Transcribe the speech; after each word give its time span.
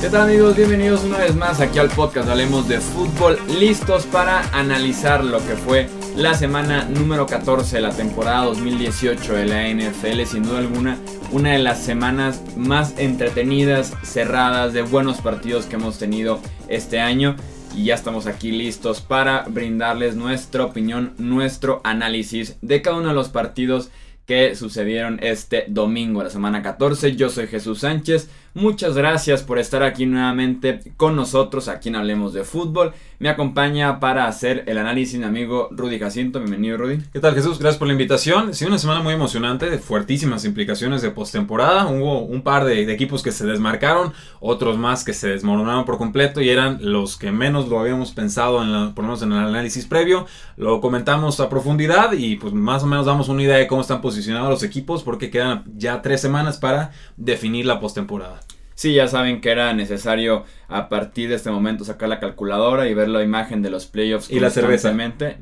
¿Qué 0.00 0.08
tal 0.08 0.22
amigos? 0.22 0.56
Bienvenidos 0.56 1.04
una 1.04 1.18
vez 1.18 1.36
más 1.36 1.60
aquí 1.60 1.78
al 1.78 1.90
podcast 1.90 2.26
Hablemos 2.26 2.66
de 2.66 2.80
Fútbol, 2.80 3.38
listos 3.58 4.06
para 4.06 4.40
analizar 4.58 5.22
lo 5.22 5.46
que 5.46 5.56
fue 5.56 5.90
la 6.16 6.32
semana 6.32 6.84
número 6.84 7.26
14 7.26 7.76
de 7.76 7.82
la 7.82 7.90
temporada 7.90 8.44
2018 8.44 9.34
de 9.34 9.44
la 9.44 9.68
NFL, 9.68 10.22
sin 10.24 10.44
duda 10.44 10.60
alguna 10.60 10.96
una 11.32 11.52
de 11.52 11.58
las 11.58 11.82
semanas 11.82 12.42
más 12.56 12.98
entretenidas, 12.98 13.92
cerradas, 14.02 14.72
de 14.72 14.80
buenos 14.80 15.20
partidos 15.20 15.66
que 15.66 15.76
hemos 15.76 15.98
tenido 15.98 16.40
este 16.68 16.98
año. 16.98 17.36
Y 17.76 17.84
ya 17.84 17.94
estamos 17.94 18.26
aquí 18.26 18.52
listos 18.52 19.02
para 19.02 19.44
brindarles 19.48 20.16
nuestra 20.16 20.64
opinión, 20.64 21.12
nuestro 21.18 21.82
análisis 21.84 22.56
de 22.62 22.80
cada 22.80 22.96
uno 22.96 23.08
de 23.08 23.14
los 23.14 23.28
partidos 23.28 23.90
que 24.30 24.54
sucedieron 24.54 25.18
este 25.22 25.64
domingo, 25.66 26.22
la 26.22 26.30
semana 26.30 26.62
14. 26.62 27.16
Yo 27.16 27.30
soy 27.30 27.48
Jesús 27.48 27.80
Sánchez. 27.80 28.28
Muchas 28.52 28.96
gracias 28.96 29.44
por 29.44 29.60
estar 29.60 29.84
aquí 29.84 30.06
nuevamente 30.06 30.80
con 30.96 31.14
nosotros 31.14 31.68
aquí 31.68 31.88
en 31.88 31.94
Hablemos 31.94 32.32
de 32.32 32.42
Fútbol. 32.42 32.92
Me 33.20 33.28
acompaña 33.28 34.00
para 34.00 34.26
hacer 34.26 34.64
el 34.66 34.76
análisis 34.76 35.20
mi 35.20 35.24
amigo 35.24 35.68
Rudy 35.70 36.00
Jacinto. 36.00 36.40
Bienvenido, 36.40 36.76
Rudy. 36.76 36.98
¿Qué 37.12 37.20
tal, 37.20 37.34
Jesús? 37.36 37.60
Gracias 37.60 37.78
por 37.78 37.86
la 37.86 37.92
invitación. 37.92 38.52
Sí, 38.52 38.64
una 38.64 38.78
semana 38.78 39.02
muy 39.02 39.14
emocionante, 39.14 39.70
de 39.70 39.78
fuertísimas 39.78 40.44
implicaciones 40.44 41.00
de 41.00 41.12
postemporada. 41.12 41.86
Hubo 41.86 42.22
un 42.22 42.42
par 42.42 42.64
de, 42.64 42.92
equipos 42.92 43.22
que 43.22 43.30
se 43.30 43.46
desmarcaron, 43.46 44.14
otros 44.40 44.78
más 44.78 45.04
que 45.04 45.12
se 45.12 45.28
desmoronaron 45.28 45.84
por 45.84 45.98
completo 45.98 46.40
y 46.40 46.48
eran 46.48 46.78
los 46.80 47.16
que 47.16 47.30
menos 47.30 47.68
lo 47.68 47.78
habíamos 47.78 48.10
pensado, 48.10 48.64
en 48.64 48.94
por 48.94 49.04
lo 49.04 49.10
menos 49.10 49.22
en 49.22 49.32
el 49.32 49.38
análisis 49.38 49.86
previo. 49.86 50.26
Lo 50.56 50.80
comentamos 50.80 51.38
a 51.38 51.48
profundidad 51.48 52.14
y 52.14 52.34
pues 52.34 52.52
más 52.52 52.82
o 52.82 52.86
menos 52.86 53.06
damos 53.06 53.28
una 53.28 53.44
idea 53.44 53.58
de 53.58 53.68
cómo 53.68 53.82
están 53.82 54.00
posicionados 54.00 54.50
los 54.50 54.62
equipos 54.64 55.04
porque 55.04 55.30
quedan 55.30 55.62
ya 55.76 56.02
tres 56.02 56.20
semanas 56.20 56.56
para 56.56 56.90
definir 57.16 57.66
la 57.66 57.78
postemporada. 57.78 58.39
Sí, 58.80 58.94
ya 58.94 59.08
saben 59.08 59.42
que 59.42 59.50
era 59.50 59.74
necesario 59.74 60.46
a 60.66 60.88
partir 60.88 61.28
de 61.28 61.34
este 61.34 61.50
momento 61.50 61.84
sacar 61.84 62.08
la 62.08 62.18
calculadora 62.18 62.88
y 62.88 62.94
ver 62.94 63.10
la 63.10 63.22
imagen 63.22 63.60
de 63.60 63.68
los 63.68 63.84
playoffs. 63.84 64.30
Y 64.30 64.40
la 64.40 64.48
cerveza. 64.48 64.90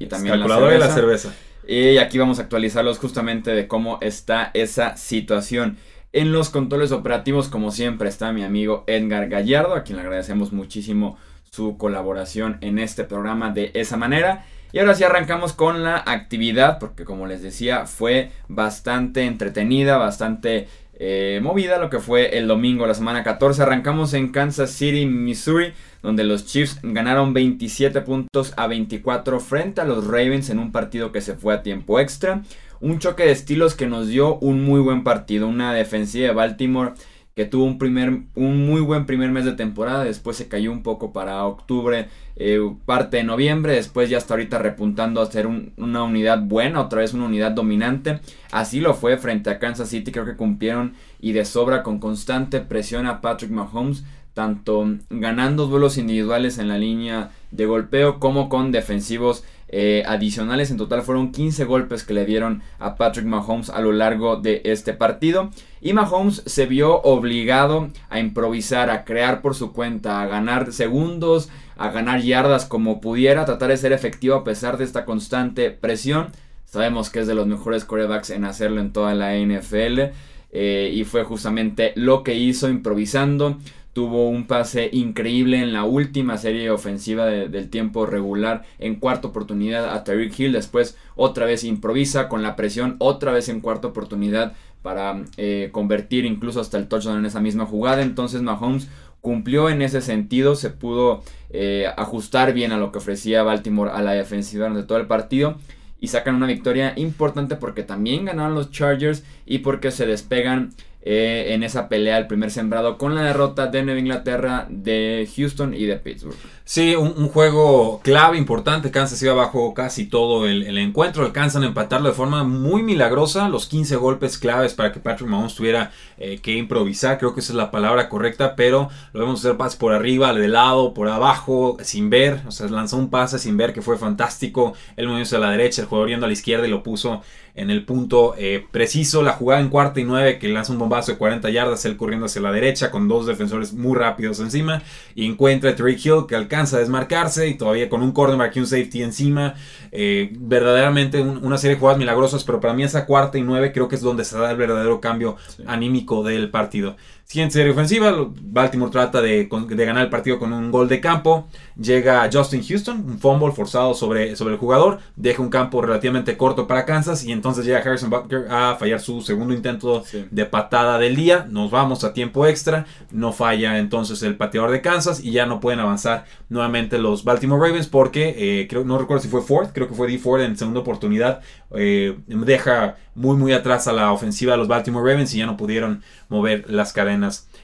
Y 0.00 0.06
también 0.06 0.34
calculadora 0.34 0.74
y 0.74 0.78
la 0.80 0.88
cerveza. 0.88 1.32
Y 1.64 1.98
aquí 1.98 2.18
vamos 2.18 2.40
a 2.40 2.42
actualizarlos 2.42 2.98
justamente 2.98 3.52
de 3.52 3.68
cómo 3.68 3.98
está 4.00 4.50
esa 4.54 4.96
situación. 4.96 5.76
En 6.12 6.32
los 6.32 6.50
controles 6.50 6.90
operativos, 6.90 7.46
como 7.46 7.70
siempre, 7.70 8.08
está 8.08 8.32
mi 8.32 8.42
amigo 8.42 8.82
Edgar 8.88 9.28
Gallardo, 9.28 9.76
a 9.76 9.84
quien 9.84 9.98
le 9.98 10.02
agradecemos 10.02 10.52
muchísimo 10.52 11.16
su 11.48 11.78
colaboración 11.78 12.58
en 12.60 12.80
este 12.80 13.04
programa 13.04 13.52
de 13.52 13.70
esa 13.74 13.96
manera. 13.96 14.46
Y 14.72 14.80
ahora 14.80 14.96
sí 14.96 15.04
arrancamos 15.04 15.52
con 15.52 15.84
la 15.84 16.02
actividad, 16.04 16.80
porque 16.80 17.04
como 17.04 17.28
les 17.28 17.40
decía, 17.40 17.86
fue 17.86 18.32
bastante 18.48 19.26
entretenida, 19.26 19.96
bastante 19.96 20.66
eh, 21.00 21.38
movida 21.42 21.78
lo 21.78 21.90
que 21.90 22.00
fue 22.00 22.38
el 22.38 22.48
domingo, 22.48 22.86
la 22.86 22.94
semana 22.94 23.22
14. 23.22 23.62
Arrancamos 23.62 24.14
en 24.14 24.32
Kansas 24.32 24.70
City, 24.72 25.06
Missouri, 25.06 25.72
donde 26.02 26.24
los 26.24 26.44
Chiefs 26.44 26.80
ganaron 26.82 27.34
27 27.34 28.00
puntos 28.00 28.52
a 28.56 28.66
24 28.66 29.38
frente 29.38 29.80
a 29.80 29.84
los 29.84 30.06
Ravens 30.06 30.50
en 30.50 30.58
un 30.58 30.72
partido 30.72 31.12
que 31.12 31.20
se 31.20 31.34
fue 31.34 31.54
a 31.54 31.62
tiempo 31.62 32.00
extra. 32.00 32.42
Un 32.80 32.98
choque 32.98 33.24
de 33.24 33.32
estilos 33.32 33.74
que 33.74 33.86
nos 33.86 34.08
dio 34.08 34.38
un 34.38 34.64
muy 34.64 34.80
buen 34.80 35.04
partido, 35.04 35.46
una 35.48 35.72
defensiva 35.72 36.28
de 36.28 36.34
Baltimore 36.34 36.92
que 37.38 37.44
tuvo 37.44 37.66
un, 37.66 37.78
primer, 37.78 38.22
un 38.34 38.66
muy 38.66 38.80
buen 38.80 39.06
primer 39.06 39.30
mes 39.30 39.44
de 39.44 39.52
temporada, 39.52 40.02
después 40.02 40.36
se 40.36 40.48
cayó 40.48 40.72
un 40.72 40.82
poco 40.82 41.12
para 41.12 41.44
octubre, 41.44 42.08
eh, 42.34 42.58
parte 42.84 43.18
de 43.18 43.22
noviembre, 43.22 43.74
después 43.74 44.10
ya 44.10 44.18
está 44.18 44.34
ahorita 44.34 44.58
repuntando 44.58 45.20
a 45.20 45.30
ser 45.30 45.46
una 45.46 46.02
unidad 46.02 46.42
buena, 46.42 46.80
otra 46.80 46.98
vez 46.98 47.14
una 47.14 47.26
unidad 47.26 47.52
dominante, 47.52 48.18
así 48.50 48.80
lo 48.80 48.92
fue 48.92 49.18
frente 49.18 49.50
a 49.50 49.60
Kansas 49.60 49.88
City, 49.88 50.10
creo 50.10 50.24
que 50.24 50.34
cumplieron 50.34 50.94
y 51.20 51.30
de 51.30 51.44
sobra 51.44 51.84
con 51.84 52.00
constante 52.00 52.58
presión 52.58 53.06
a 53.06 53.20
Patrick 53.20 53.52
Mahomes, 53.52 54.02
tanto 54.34 54.96
ganando 55.08 55.66
duelos 55.68 55.96
individuales 55.96 56.58
en 56.58 56.66
la 56.66 56.76
línea 56.76 57.30
de 57.52 57.66
golpeo 57.66 58.18
como 58.18 58.48
con 58.48 58.72
defensivos 58.72 59.44
eh, 59.68 60.02
adicionales. 60.06 60.70
En 60.70 60.78
total 60.78 61.02
fueron 61.02 61.30
15 61.30 61.64
golpes 61.64 62.04
que 62.04 62.14
le 62.14 62.24
dieron 62.24 62.62
a 62.78 62.96
Patrick 62.96 63.26
Mahomes 63.26 63.68
a 63.70 63.80
lo 63.80 63.92
largo 63.92 64.36
de 64.36 64.62
este 64.64 64.94
partido. 64.94 65.50
Y 65.80 65.92
Mahomes 65.92 66.42
se 66.46 66.66
vio 66.66 67.02
obligado 67.02 67.90
a 68.08 68.18
improvisar, 68.18 68.90
a 68.90 69.04
crear 69.04 69.42
por 69.42 69.54
su 69.54 69.72
cuenta, 69.72 70.22
a 70.22 70.26
ganar 70.26 70.72
segundos, 70.72 71.50
a 71.76 71.90
ganar 71.90 72.20
yardas 72.22 72.64
como 72.64 73.00
pudiera, 73.00 73.44
tratar 73.44 73.68
de 73.68 73.76
ser 73.76 73.92
efectivo 73.92 74.36
a 74.36 74.44
pesar 74.44 74.78
de 74.78 74.84
esta 74.84 75.04
constante 75.04 75.70
presión. 75.70 76.28
Sabemos 76.64 77.10
que 77.10 77.20
es 77.20 77.26
de 77.26 77.34
los 77.34 77.46
mejores 77.46 77.84
corebacks 77.84 78.30
en 78.30 78.44
hacerlo 78.44 78.80
en 78.80 78.92
toda 78.92 79.14
la 79.14 79.36
NFL. 79.36 80.12
Eh, 80.50 80.90
y 80.94 81.04
fue 81.04 81.24
justamente 81.24 81.92
lo 81.94 82.22
que 82.22 82.34
hizo 82.34 82.70
improvisando 82.70 83.58
tuvo 83.98 84.28
un 84.28 84.46
pase 84.46 84.90
increíble 84.92 85.60
en 85.60 85.72
la 85.72 85.82
última 85.82 86.38
serie 86.38 86.70
ofensiva 86.70 87.26
del 87.26 87.68
tiempo 87.68 88.06
regular 88.06 88.62
en 88.78 88.94
cuarta 88.94 89.26
oportunidad 89.26 89.92
a 89.92 90.04
Tyreek 90.04 90.38
Hill. 90.38 90.52
Después 90.52 90.96
otra 91.16 91.46
vez 91.46 91.64
improvisa 91.64 92.28
con 92.28 92.44
la 92.44 92.54
presión, 92.54 92.94
otra 93.00 93.32
vez 93.32 93.48
en 93.48 93.60
cuarta 93.60 93.88
oportunidad 93.88 94.52
para 94.82 95.24
eh, 95.36 95.70
convertir 95.72 96.26
incluso 96.26 96.60
hasta 96.60 96.78
el 96.78 96.86
touchdown 96.86 97.18
en 97.18 97.26
esa 97.26 97.40
misma 97.40 97.66
jugada. 97.66 98.02
Entonces 98.02 98.40
Mahomes 98.40 98.88
cumplió 99.20 99.68
en 99.68 99.82
ese 99.82 100.00
sentido, 100.00 100.54
se 100.54 100.70
pudo 100.70 101.24
eh, 101.50 101.86
ajustar 101.96 102.52
bien 102.52 102.70
a 102.70 102.78
lo 102.78 102.92
que 102.92 102.98
ofrecía 102.98 103.42
Baltimore 103.42 103.90
a 103.92 104.00
la 104.00 104.12
defensiva 104.12 104.68
durante 104.68 104.86
todo 104.86 104.98
el 104.98 105.08
partido 105.08 105.56
y 105.98 106.06
sacan 106.06 106.36
una 106.36 106.46
victoria 106.46 106.92
importante 106.94 107.56
porque 107.56 107.82
también 107.82 108.26
ganaron 108.26 108.54
los 108.54 108.70
Chargers 108.70 109.24
y 109.44 109.58
porque 109.58 109.90
se 109.90 110.06
despegan 110.06 110.70
eh, 111.10 111.54
en 111.54 111.62
esa 111.62 111.88
pelea 111.88 112.18
el 112.18 112.26
primer 112.26 112.50
sembrado 112.50 112.98
con 112.98 113.14
la 113.14 113.22
derrota 113.22 113.68
de 113.68 113.82
Nueva 113.82 113.98
Inglaterra, 113.98 114.66
de 114.68 115.26
Houston 115.34 115.72
y 115.72 115.86
de 115.86 115.96
Pittsburgh. 115.96 116.36
Sí, 116.66 116.94
un, 116.96 117.30
juego 117.30 118.02
clave, 118.04 118.36
importante. 118.36 118.90
Kansas 118.90 119.22
iba 119.22 119.32
abajo 119.32 119.72
casi 119.72 120.04
todo 120.04 120.46
el, 120.46 120.76
encuentro. 120.76 121.24
Alcanzan 121.24 121.62
a 121.62 121.66
empatarlo 121.68 122.10
de 122.10 122.14
forma 122.14 122.44
muy 122.44 122.82
milagrosa. 122.82 123.48
Los 123.48 123.66
15 123.68 123.96
golpes 123.96 124.36
claves 124.36 124.74
para 124.74 124.92
que 124.92 125.00
Patrick 125.00 125.30
Mahomes 125.30 125.54
tuviera 125.54 125.92
eh, 126.18 126.40
que 126.42 126.58
improvisar. 126.58 127.16
Creo 127.16 127.32
que 127.32 127.40
esa 127.40 127.54
es 127.54 127.56
la 127.56 127.70
palabra 127.70 128.10
correcta. 128.10 128.54
Pero 128.54 128.90
lo 129.14 129.20
vemos 129.20 129.40
hacer 129.40 129.56
pases 129.56 129.78
por 129.78 129.94
arriba, 129.94 130.34
de 130.34 130.46
lado, 130.46 130.92
por 130.92 131.08
abajo, 131.08 131.78
sin 131.80 132.10
ver. 132.10 132.42
O 132.46 132.50
sea, 132.50 132.68
lanzó 132.68 132.98
un 132.98 133.08
pase 133.08 133.38
sin 133.38 133.56
ver 133.56 133.72
que 133.72 133.80
fue 133.80 133.96
fantástico. 133.96 134.74
Él 134.98 135.08
movió 135.08 135.24
a 135.24 135.40
la 135.40 135.52
derecha, 135.52 135.80
el 135.80 135.88
jugador 135.88 136.10
yendo 136.10 136.26
a 136.26 136.28
la 136.28 136.34
izquierda 136.34 136.66
y 136.66 136.70
lo 136.70 136.82
puso 136.82 137.22
en 137.58 137.70
el 137.70 137.84
punto 137.84 138.34
eh, 138.38 138.64
preciso. 138.70 139.22
La 139.22 139.32
jugada 139.32 139.60
en 139.60 139.68
cuarta 139.68 140.00
y 140.00 140.04
nueve 140.04 140.38
que 140.38 140.48
lanza 140.48 140.72
un 140.72 140.78
bombazo 140.78 141.12
de 141.12 141.18
40 141.18 141.50
yardas, 141.50 141.84
él 141.84 141.96
corriendo 141.96 142.26
hacia 142.26 142.40
la 142.40 142.52
derecha 142.52 142.90
con 142.90 143.08
dos 143.08 143.26
defensores 143.26 143.72
muy 143.72 143.96
rápidos 143.96 144.40
encima. 144.40 144.82
Y 145.14 145.26
encuentra 145.26 145.70
a 145.70 145.72
Drake 145.74 146.00
Hill 146.02 146.26
que 146.28 146.36
alcanza 146.36 146.76
a 146.76 146.80
desmarcarse 146.80 147.48
y 147.48 147.54
todavía 147.54 147.88
con 147.88 148.02
un 148.02 148.12
cornerback 148.12 148.56
y 148.56 148.60
un 148.60 148.66
safety 148.66 149.02
encima. 149.02 149.54
Eh, 149.90 150.30
verdaderamente 150.38 151.20
una 151.20 151.58
serie 151.58 151.74
de 151.74 151.80
jugadas 151.80 151.98
milagrosas, 151.98 152.44
pero 152.44 152.60
para 152.60 152.74
mí 152.74 152.82
esa 152.82 153.06
cuarta 153.06 153.38
y 153.38 153.42
nueve 153.42 153.72
creo 153.72 153.88
que 153.88 153.96
es 153.96 154.02
donde 154.02 154.24
se 154.24 154.38
da 154.38 154.50
el 154.50 154.56
verdadero 154.56 155.00
cambio 155.00 155.36
anímico 155.66 156.22
del 156.22 156.50
partido. 156.50 156.96
Siguiente 157.30 157.52
serie 157.56 157.72
ofensiva, 157.72 158.26
Baltimore 158.40 158.90
trata 158.90 159.20
de, 159.20 159.50
ganar 159.50 160.02
el 160.02 160.08
partido 160.08 160.38
con 160.38 160.50
un 160.50 160.70
gol 160.70 160.88
de 160.88 160.98
campo. 160.98 161.46
Llega 161.78 162.26
Justin 162.32 162.64
Houston, 162.66 163.04
un 163.06 163.18
fumble 163.18 163.52
forzado 163.52 163.92
sobre, 163.92 164.34
sobre 164.34 164.54
el 164.54 164.58
jugador. 164.58 165.00
Deja 165.14 165.42
un 165.42 165.50
campo 165.50 165.82
relativamente 165.82 166.38
corto 166.38 166.66
para 166.66 166.86
Kansas. 166.86 167.24
Y 167.24 167.32
entonces 167.32 167.66
llega 167.66 167.80
Harrison 167.80 168.08
Butker 168.08 168.46
a 168.50 168.76
fallar 168.76 169.00
su 169.00 169.20
segundo 169.20 169.52
intento 169.52 170.04
de 170.30 170.46
patada 170.46 170.98
del 170.98 171.16
día. 171.16 171.46
Nos 171.50 171.70
vamos 171.70 172.02
a 172.02 172.14
tiempo 172.14 172.46
extra. 172.46 172.86
No 173.10 173.34
falla 173.34 173.78
entonces 173.78 174.22
el 174.22 174.38
pateador 174.38 174.70
de 174.70 174.80
Kansas. 174.80 175.22
Y 175.22 175.32
ya 175.32 175.44
no 175.44 175.60
pueden 175.60 175.80
avanzar 175.80 176.24
nuevamente 176.48 176.96
los 176.96 177.24
Baltimore 177.24 177.60
Ravens. 177.60 177.88
Porque 177.88 178.36
eh, 178.38 178.66
creo, 178.68 178.84
no 178.84 178.96
recuerdo 178.96 179.22
si 179.22 179.28
fue 179.28 179.42
Ford. 179.42 179.68
Creo 179.74 179.86
que 179.86 179.94
fue 179.94 180.08
D. 180.08 180.16
Ford 180.16 180.40
en 180.40 180.56
segunda 180.56 180.80
oportunidad. 180.80 181.42
Eh, 181.76 182.16
deja 182.26 182.96
muy 183.14 183.36
muy 183.36 183.52
atrás 183.52 183.86
a 183.86 183.92
la 183.92 184.12
ofensiva 184.12 184.52
de 184.52 184.58
los 184.58 184.68
Baltimore 184.68 185.12
Ravens. 185.12 185.34
Y 185.34 185.38
ya 185.38 185.46
no 185.46 185.58
pudieron 185.58 186.02
mover 186.30 186.64
las 186.70 186.94
cadenas. 186.94 187.17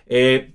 Eh, 0.06 0.51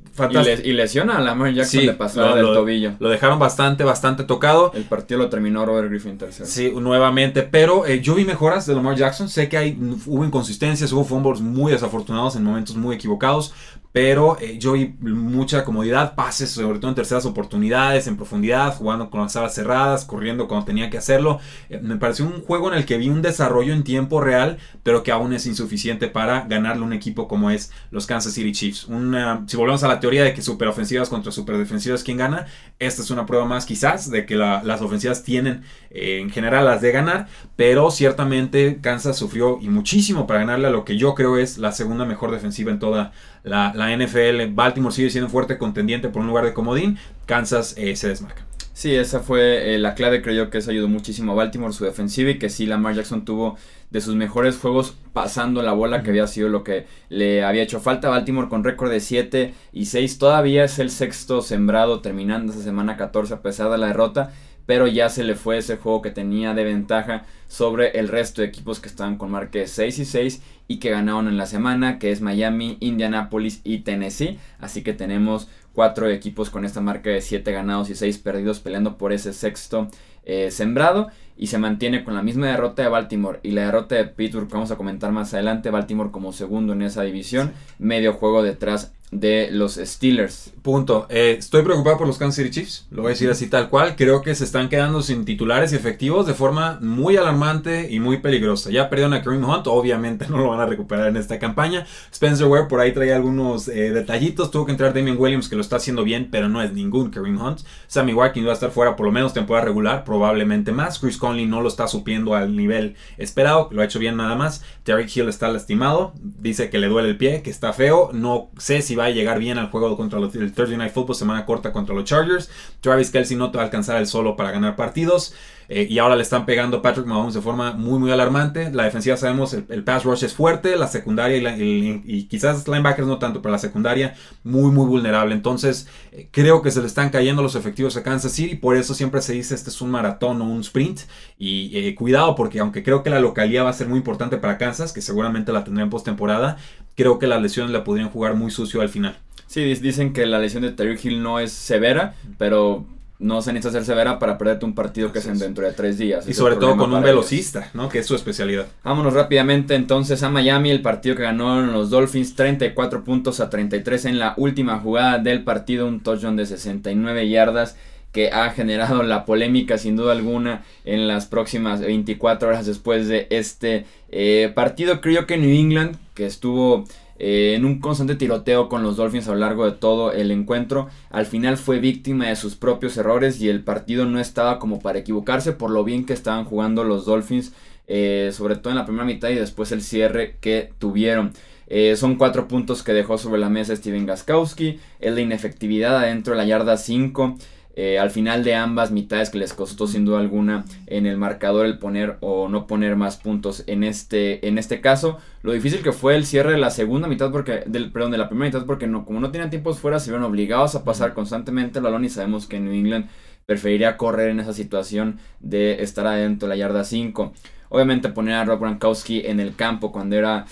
y, 0.63 0.73
lesiona 0.73 1.17
a 1.17 1.21
Lamar 1.21 1.53
Jackson 1.53 1.85
de 1.85 1.93
pasada 1.93 2.35
del 2.35 2.45
tobillo. 2.45 2.93
Lo 2.99 3.09
dejaron 3.09 3.39
bastante, 3.39 3.83
bastante 3.83 4.23
tocado. 4.23 4.71
El 4.73 4.83
partido 4.83 5.19
lo 5.19 5.29
terminó 5.29 5.65
Robert 5.65 5.89
Griffin 5.89 6.17
tercero. 6.17 6.47
Sí, 6.47 6.71
nuevamente. 6.75 7.43
Pero 7.43 7.85
eh, 7.85 8.01
yo 8.01 8.15
vi 8.15 8.25
mejoras 8.25 8.65
de 8.65 8.75
Lamar 8.75 8.95
Jackson. 8.95 9.29
Sé 9.29 9.47
que 9.47 9.57
hay, 9.57 9.77
hubo 10.05 10.25
inconsistencias, 10.25 10.91
hubo 10.91 11.05
fumbles 11.05 11.41
muy 11.41 11.71
desafortunados 11.71 12.35
en 12.35 12.43
momentos 12.43 12.75
muy 12.75 12.95
equivocados. 12.95 13.53
Pero 13.91 14.37
eh, 14.39 14.59
yo 14.59 14.73
vi 14.73 14.93
mucha 14.99 15.65
comodidad, 15.65 16.13
pases, 16.13 16.51
sobre 16.51 16.77
todo 16.77 16.89
en 16.89 16.95
terceras 16.95 17.25
oportunidades, 17.25 18.05
en 18.05 18.17
profundidad, 18.17 18.75
jugando 18.75 19.09
con 19.09 19.21
las 19.21 19.35
alas 19.35 19.55
cerradas, 19.55 20.05
corriendo 20.05 20.47
cuando 20.47 20.65
tenía 20.65 20.91
que 20.91 20.99
hacerlo. 20.99 21.39
Eh, 21.69 21.79
me 21.81 21.95
pareció 21.95 22.25
un 22.25 22.41
juego 22.41 22.71
en 22.71 22.77
el 22.77 22.85
que 22.85 22.97
vi 22.97 23.09
un 23.09 23.23
desarrollo 23.23 23.73
en 23.73 23.83
tiempo 23.83 24.21
real, 24.21 24.59
pero 24.83 25.01
que 25.01 25.11
aún 25.11 25.33
es 25.33 25.47
insuficiente 25.47 26.07
para 26.07 26.41
ganarle 26.41 26.83
un 26.83 26.93
equipo 26.93 27.27
como 27.27 27.49
es 27.49 27.71
los 27.89 28.05
Kansas 28.05 28.33
City 28.33 28.51
Chiefs. 28.51 28.85
Una, 28.85 29.43
si 29.47 29.57
volvemos 29.57 29.83
a 29.83 29.87
la 29.87 29.99
teoría 29.99 30.23
de 30.23 30.35
que 30.35 30.43
superofensivas 30.43 31.09
contra 31.09 31.31
superdefensivas, 31.31 32.03
¿quién 32.03 32.17
gana? 32.17 32.45
Esta 32.77 33.01
es 33.01 33.09
una 33.09 33.25
prueba 33.25 33.45
más 33.45 33.65
quizás 33.65 34.11
de 34.11 34.27
que 34.27 34.35
las 34.35 34.81
ofensivas 34.81 35.23
tienen 35.23 35.63
eh, 35.89 36.19
en 36.21 36.29
general 36.29 36.65
las 36.65 36.81
de 36.81 36.91
ganar, 36.91 37.27
pero 37.55 37.89
ciertamente 37.89 38.79
Kansas 38.81 39.17
sufrió 39.17 39.57
y 39.59 39.69
muchísimo 39.69 40.27
para 40.27 40.41
ganarle 40.41 40.67
a 40.67 40.71
lo 40.71 40.85
que 40.85 40.95
yo 40.95 41.15
creo 41.15 41.37
es 41.37 41.57
la 41.57 41.71
segunda 41.71 42.05
mejor 42.05 42.31
defensiva 42.31 42.71
en 42.71 42.77
toda 42.77 43.13
la 43.43 43.73
la 43.79 43.95
NFL. 43.95 44.53
Baltimore 44.53 44.93
sigue 44.93 45.09
siendo 45.09 45.27
un 45.27 45.31
fuerte 45.31 45.57
contendiente 45.57 46.09
por 46.09 46.21
un 46.21 46.27
lugar 46.27 46.45
de 46.45 46.53
comodín. 46.53 46.97
Kansas 47.25 47.73
eh, 47.77 47.95
se 47.95 48.09
desmarca. 48.09 48.45
Sí, 48.79 48.95
esa 48.95 49.19
fue 49.19 49.75
eh, 49.75 49.77
la 49.77 49.93
clave, 49.93 50.21
creo 50.21 50.45
yo 50.45 50.49
que 50.49 50.59
eso 50.59 50.71
ayudó 50.71 50.87
muchísimo 50.87 51.33
a 51.33 51.35
Baltimore, 51.35 51.73
su 51.73 51.83
defensiva, 51.83 52.29
y 52.29 52.39
que 52.39 52.49
sí, 52.49 52.65
Lamar 52.65 52.95
Jackson 52.95 53.25
tuvo 53.25 53.57
de 53.89 53.99
sus 53.99 54.15
mejores 54.15 54.57
juegos 54.57 54.95
pasando 55.11 55.61
la 55.61 55.73
bola, 55.73 56.01
que 56.01 56.11
había 56.11 56.27
sido 56.27 56.47
lo 56.47 56.63
que 56.63 56.85
le 57.09 57.43
había 57.43 57.63
hecho 57.63 57.81
falta. 57.81 58.07
Baltimore 58.07 58.47
con 58.47 58.63
récord 58.63 58.89
de 58.89 59.01
7 59.01 59.53
y 59.73 59.85
6, 59.85 60.17
todavía 60.17 60.63
es 60.63 60.79
el 60.79 60.91
sexto 60.91 61.41
sembrado, 61.41 61.99
terminando 61.99 62.53
esa 62.53 62.61
semana 62.61 62.95
14 62.95 63.33
a 63.33 63.41
pesar 63.41 63.69
de 63.69 63.79
la 63.79 63.87
derrota, 63.87 64.31
pero 64.69 64.85
ya 64.85 65.09
se 65.09 65.23
le 65.23 65.33
fue 65.33 65.57
ese 65.57 65.77
juego 65.77 66.03
que 66.03 66.11
tenía 66.11 66.53
de 66.53 66.63
ventaja 66.63 67.25
sobre 67.47 67.97
el 67.97 68.07
resto 68.07 68.43
de 68.43 68.49
equipos 68.49 68.79
que 68.79 68.87
estaban 68.87 69.17
con 69.17 69.31
marca 69.31 69.57
de 69.57 69.65
6 69.65 69.97
y 69.97 70.05
6 70.05 70.43
y 70.67 70.77
que 70.77 70.91
ganaron 70.91 71.27
en 71.27 71.37
la 71.37 71.47
semana, 71.47 71.97
que 71.97 72.11
es 72.11 72.21
Miami, 72.21 72.77
Indianapolis 72.79 73.61
y 73.63 73.79
Tennessee. 73.79 74.37
Así 74.59 74.83
que 74.83 74.93
tenemos 74.93 75.49
cuatro 75.73 76.07
equipos 76.07 76.51
con 76.51 76.65
esta 76.65 76.81
marca 76.81 77.09
de 77.09 77.21
7 77.21 77.51
ganados 77.51 77.89
y 77.89 77.95
6 77.95 78.19
perdidos 78.19 78.59
peleando 78.59 78.99
por 78.99 79.11
ese 79.11 79.33
sexto 79.33 79.87
eh, 80.23 80.51
sembrado. 80.51 81.07
Y 81.35 81.47
se 81.47 81.57
mantiene 81.57 82.03
con 82.03 82.13
la 82.13 82.21
misma 82.21 82.45
derrota 82.45 82.83
de 82.83 82.89
Baltimore 82.89 83.39
y 83.41 83.53
la 83.53 83.65
derrota 83.65 83.95
de 83.95 84.05
Pittsburgh 84.05 84.49
que 84.49 84.53
vamos 84.53 84.69
a 84.69 84.77
comentar 84.77 85.11
más 85.11 85.33
adelante, 85.33 85.71
Baltimore 85.71 86.11
como 86.11 86.31
segundo 86.31 86.73
en 86.73 86.83
esa 86.83 87.01
división, 87.01 87.53
medio 87.79 88.13
juego 88.13 88.43
detrás 88.43 88.93
de 89.11 89.49
los 89.51 89.75
Steelers. 89.75 90.53
Punto. 90.61 91.07
Eh, 91.09 91.35
estoy 91.39 91.63
preocupado 91.63 91.97
por 91.97 92.07
los 92.07 92.17
Kansas 92.17 92.35
City 92.35 92.51
Chiefs, 92.51 92.87
lo 92.91 93.01
voy 93.01 93.09
a 93.09 93.13
decir 93.13 93.29
así 93.29 93.47
tal 93.47 93.69
cual. 93.69 93.95
Creo 93.95 94.21
que 94.21 94.35
se 94.35 94.43
están 94.43 94.69
quedando 94.69 95.01
sin 95.01 95.25
titulares 95.25 95.73
y 95.73 95.75
efectivos 95.75 96.27
de 96.27 96.33
forma 96.33 96.77
muy 96.81 97.17
alarmante 97.17 97.87
y 97.89 97.99
muy 97.99 98.17
peligrosa. 98.17 98.69
Ya 98.69 98.89
perdieron 98.89 99.13
a 99.13 99.23
Kareem 99.23 99.43
Hunt, 99.43 99.67
obviamente 99.67 100.27
no 100.29 100.37
lo 100.37 100.49
van 100.49 100.59
a 100.59 100.65
recuperar 100.65 101.07
en 101.07 101.17
esta 101.17 101.39
campaña. 101.39 101.85
Spencer 102.11 102.47
Ware 102.47 102.67
por 102.67 102.79
ahí 102.79 102.91
trae 102.91 103.13
algunos 103.13 103.67
eh, 103.67 103.91
detallitos. 103.91 104.51
Tuvo 104.51 104.65
que 104.65 104.71
entrar 104.71 104.93
Damien 104.93 105.17
Williams 105.17 105.49
que 105.49 105.55
lo 105.55 105.61
está 105.61 105.77
haciendo 105.77 106.03
bien, 106.03 106.27
pero 106.29 106.49
no 106.49 106.61
es 106.61 106.73
ningún 106.73 107.09
Kareem 107.09 107.41
Hunt. 107.41 107.61
Sammy 107.87 108.13
Watkins 108.13 108.45
va 108.45 108.51
a 108.51 108.53
estar 108.53 108.71
fuera 108.71 108.95
por 108.95 109.05
lo 109.05 109.11
menos 109.11 109.33
temporada 109.33 109.65
regular, 109.65 110.03
probablemente 110.03 110.71
más. 110.71 110.99
Chris 110.99 111.17
Conley 111.17 111.45
no 111.45 111.61
lo 111.61 111.69
está 111.69 111.87
supliendo 111.87 112.35
al 112.35 112.55
nivel 112.55 112.95
esperado, 113.17 113.69
lo 113.71 113.81
ha 113.81 113.85
hecho 113.85 113.99
bien 113.99 114.17
nada 114.17 114.35
más. 114.35 114.63
Derek 114.85 115.15
Hill 115.15 115.29
está 115.29 115.47
lastimado, 115.47 116.13
dice 116.21 116.69
que 116.69 116.77
le 116.77 116.87
duele 116.87 117.09
el 117.09 117.17
pie, 117.17 117.41
que 117.41 117.49
está 117.49 117.73
feo. 117.73 118.11
No 118.13 118.51
sé 118.57 118.81
si 118.81 118.95
va 118.99 119.05
a 119.05 119.09
llegar 119.09 119.39
bien 119.39 119.57
al 119.57 119.69
juego 119.69 119.95
contra 119.95 120.19
el 120.19 120.53
Thursday 120.53 120.77
Night 120.77 120.93
Football, 120.93 121.15
semana 121.15 121.45
corta 121.45 121.71
contra 121.71 121.95
los 121.95 122.03
Chargers. 122.03 122.49
Travis 122.81 123.11
Kelsey 123.11 123.37
no 123.37 123.51
te 123.51 123.57
va 123.57 123.63
a 123.63 123.65
alcanzar 123.65 123.97
el 123.97 124.07
solo 124.07 124.35
para 124.35 124.51
ganar 124.51 124.75
partidos. 124.75 125.33
Eh, 125.71 125.85
y 125.87 125.99
ahora 125.99 126.15
le 126.15 126.23
están 126.23 126.47
pegando 126.47 126.81
Patrick 126.81 127.05
Mahomes 127.05 127.35
de 127.35 127.41
forma 127.41 127.73
muy, 127.73 127.99
muy 127.99 128.09
alarmante. 128.09 128.71
La 128.71 128.85
defensiva 128.85 129.15
sabemos, 129.17 129.53
el, 129.53 129.83
pass 129.83 130.03
rush 130.03 130.23
es 130.23 130.33
fuerte, 130.33 130.75
la 130.75 130.87
secundaria 130.87 131.55
y, 131.57 132.23
quizás 132.23 132.67
linebackers 132.67 133.07
no 133.07 133.19
tanto, 133.19 133.43
pero 133.43 133.51
la 133.51 133.59
secundaria 133.59 134.15
muy, 134.43 134.71
muy 134.71 134.87
vulnerable. 134.87 135.35
Entonces, 135.35 135.87
eh, 136.11 136.27
creo 136.31 136.63
que 136.63 136.71
se 136.71 136.81
le 136.81 136.87
están 136.87 137.11
cayendo 137.11 137.43
los 137.43 137.53
efectivos 137.53 137.95
a 137.97 138.03
Kansas 138.03 138.31
City. 138.31 138.55
Por 138.55 138.77
eso 138.77 138.95
siempre 138.95 139.21
se 139.21 139.33
dice 139.33 139.53
este 139.53 139.69
es 139.69 139.79
un 139.79 139.91
maratón 139.91 140.41
o 140.41 140.45
un 140.45 140.61
sprint. 140.61 141.01
Y 141.37 141.77
eh, 141.77 141.93
cuidado, 141.93 142.35
porque 142.35 142.59
aunque 142.59 142.81
creo 142.81 143.03
que 143.03 143.11
la 143.11 143.19
localidad 143.19 143.65
va 143.65 143.69
a 143.69 143.73
ser 143.73 143.87
muy 143.87 143.99
importante 143.99 144.37
para 144.37 144.57
Kansas, 144.57 144.91
que 144.91 145.01
seguramente 145.01 145.53
la 145.53 145.63
tendrán 145.63 145.85
en 145.85 145.89
postemporada, 145.91 146.57
creo 146.99 147.17
que 147.17 147.27
las 147.27 147.41
lesiones 147.41 147.71
la 147.71 147.85
podrían 147.85 148.09
jugar 148.09 148.35
muy 148.35 148.51
sucio 148.51 148.81
al 148.81 148.89
final. 148.89 149.17
Sí, 149.47 149.63
dicen 149.75 150.11
que 150.11 150.25
la 150.25 150.37
lesión 150.37 150.63
de 150.63 150.71
Terry 150.71 150.99
Hill 151.01 151.23
no 151.23 151.39
es 151.39 151.53
severa, 151.53 152.13
pero 152.37 152.83
no 153.19 153.41
se 153.41 153.53
necesita 153.53 153.79
ser 153.79 153.85
severa 153.85 154.19
para 154.19 154.37
perderte 154.37 154.65
un 154.65 154.75
partido 154.75 155.13
que 155.13 155.19
es 155.19 155.25
en 155.25 155.39
dentro 155.39 155.63
de 155.65 155.71
tres 155.71 155.97
días. 155.97 156.27
Y 156.27 156.33
sobre 156.33 156.57
todo 156.57 156.75
con 156.75 156.93
un 156.93 157.01
velocista, 157.01 157.69
¿no? 157.73 157.87
Que 157.87 157.99
es 157.99 158.05
su 158.05 158.15
especialidad. 158.15 158.67
Vámonos 158.83 159.13
rápidamente 159.13 159.75
entonces 159.75 160.23
a 160.23 160.29
Miami, 160.29 160.71
el 160.71 160.81
partido 160.81 161.15
que 161.15 161.23
ganaron 161.23 161.71
los 161.71 161.89
Dolphins 161.89 162.35
34 162.35 163.05
puntos 163.05 163.39
a 163.39 163.49
33 163.49 164.03
en 164.03 164.19
la 164.19 164.33
última 164.35 164.77
jugada 164.79 165.19
del 165.19 165.45
partido, 165.45 165.87
un 165.87 166.01
touchdown 166.01 166.35
de 166.35 166.47
69 166.47 167.29
yardas 167.29 167.77
que 168.11 168.29
ha 168.31 168.49
generado 168.49 169.03
la 169.03 169.23
polémica 169.23 169.77
sin 169.77 169.95
duda 169.95 170.11
alguna 170.11 170.63
en 170.83 171.07
las 171.07 171.27
próximas 171.27 171.79
24 171.79 172.49
horas 172.49 172.65
después 172.65 173.07
de 173.07 173.27
este 173.29 173.85
eh, 174.09 174.51
partido. 174.53 174.99
Creo 174.99 175.27
que 175.27 175.37
New 175.37 175.49
England, 175.49 175.95
que 176.19 176.25
estuvo 176.25 176.83
eh, 177.17 177.53
en 177.55 177.63
un 177.63 177.79
constante 177.79 178.15
tiroteo 178.15 178.67
con 178.67 178.83
los 178.83 178.97
Dolphins 178.97 179.29
a 179.29 179.31
lo 179.31 179.39
largo 179.39 179.63
de 179.63 179.71
todo 179.71 180.11
el 180.11 180.31
encuentro. 180.31 180.89
Al 181.09 181.25
final 181.25 181.55
fue 181.55 181.79
víctima 181.79 182.27
de 182.27 182.35
sus 182.35 182.55
propios 182.55 182.97
errores 182.97 183.39
y 183.39 183.47
el 183.47 183.63
partido 183.63 184.03
no 184.03 184.19
estaba 184.19 184.59
como 184.59 184.79
para 184.81 184.99
equivocarse 184.99 185.53
por 185.53 185.71
lo 185.71 185.85
bien 185.85 186.05
que 186.05 186.11
estaban 186.11 186.43
jugando 186.43 186.83
los 186.83 187.05
Dolphins, 187.05 187.53
eh, 187.87 188.31
sobre 188.33 188.57
todo 188.57 188.71
en 188.71 188.79
la 188.79 188.85
primera 188.85 189.05
mitad 189.05 189.29
y 189.29 189.35
después 189.35 189.71
el 189.71 189.81
cierre 189.81 190.35
que 190.41 190.73
tuvieron. 190.77 191.31
Eh, 191.67 191.95
son 191.95 192.15
cuatro 192.15 192.49
puntos 192.49 192.83
que 192.83 192.91
dejó 192.91 193.17
sobre 193.17 193.39
la 193.39 193.49
mesa 193.49 193.75
Steven 193.75 194.05
Gaskowski. 194.05 194.79
Es 194.99 195.13
la 195.13 195.21
inefectividad 195.21 195.97
adentro 195.97 196.33
de 196.33 196.37
la 196.37 196.45
yarda 196.45 196.75
5. 196.75 197.37
Eh, 197.81 197.97
al 197.97 198.11
final 198.11 198.43
de 198.43 198.55
ambas 198.55 198.91
mitades 198.91 199.29
que 199.29 199.37
les 199.37 199.53
costó 199.53 199.87
sin 199.87 200.03
duda 200.03 200.19
alguna 200.19 200.65
en 200.87 201.05
el 201.05 201.15
marcador 201.15 201.65
el 201.65 201.77
poner 201.77 202.17
o 202.19 202.49
no 202.49 202.67
poner 202.67 202.97
más 202.97 203.15
puntos 203.15 203.63
en 203.67 203.85
este, 203.85 204.45
en 204.49 204.57
este 204.57 204.81
caso. 204.81 205.17
Lo 205.43 205.53
difícil 205.53 205.81
que 205.81 205.93
fue 205.93 206.17
el 206.17 206.25
cierre 206.25 206.51
de 206.51 206.57
la 206.57 206.71
segunda 206.71 207.07
mitad, 207.07 207.31
porque, 207.31 207.63
del, 207.67 207.89
perdón, 207.93 208.11
de 208.11 208.17
la 208.17 208.27
primera 208.27 208.49
mitad, 208.49 208.65
porque 208.65 208.85
no, 208.85 209.05
como 209.05 209.21
no 209.21 209.31
tenían 209.31 209.49
tiempos 209.49 209.79
fuera, 209.79 210.01
se 210.01 210.11
vieron 210.11 210.25
obligados 210.25 210.75
a 210.75 210.83
pasar 210.83 211.13
constantemente 211.13 211.79
el 211.79 211.85
balón 211.85 212.03
y 212.03 212.09
sabemos 212.09 212.47
que 212.47 212.59
New 212.59 212.73
England 212.73 213.07
preferiría 213.45 213.95
correr 213.95 214.31
en 214.31 214.41
esa 214.41 214.51
situación 214.51 215.17
de 215.39 215.81
estar 215.81 216.05
adentro 216.05 216.49
de 216.49 216.55
la 216.55 216.59
yarda 216.59 216.83
5. 216.83 217.31
Obviamente 217.69 218.09
poner 218.09 218.35
a 218.35 218.43
Rob 218.43 218.59
Gronkowski 218.59 219.21
en 219.25 219.39
el 219.39 219.55
campo 219.55 219.93
cuando 219.93 220.17
era 220.17 220.45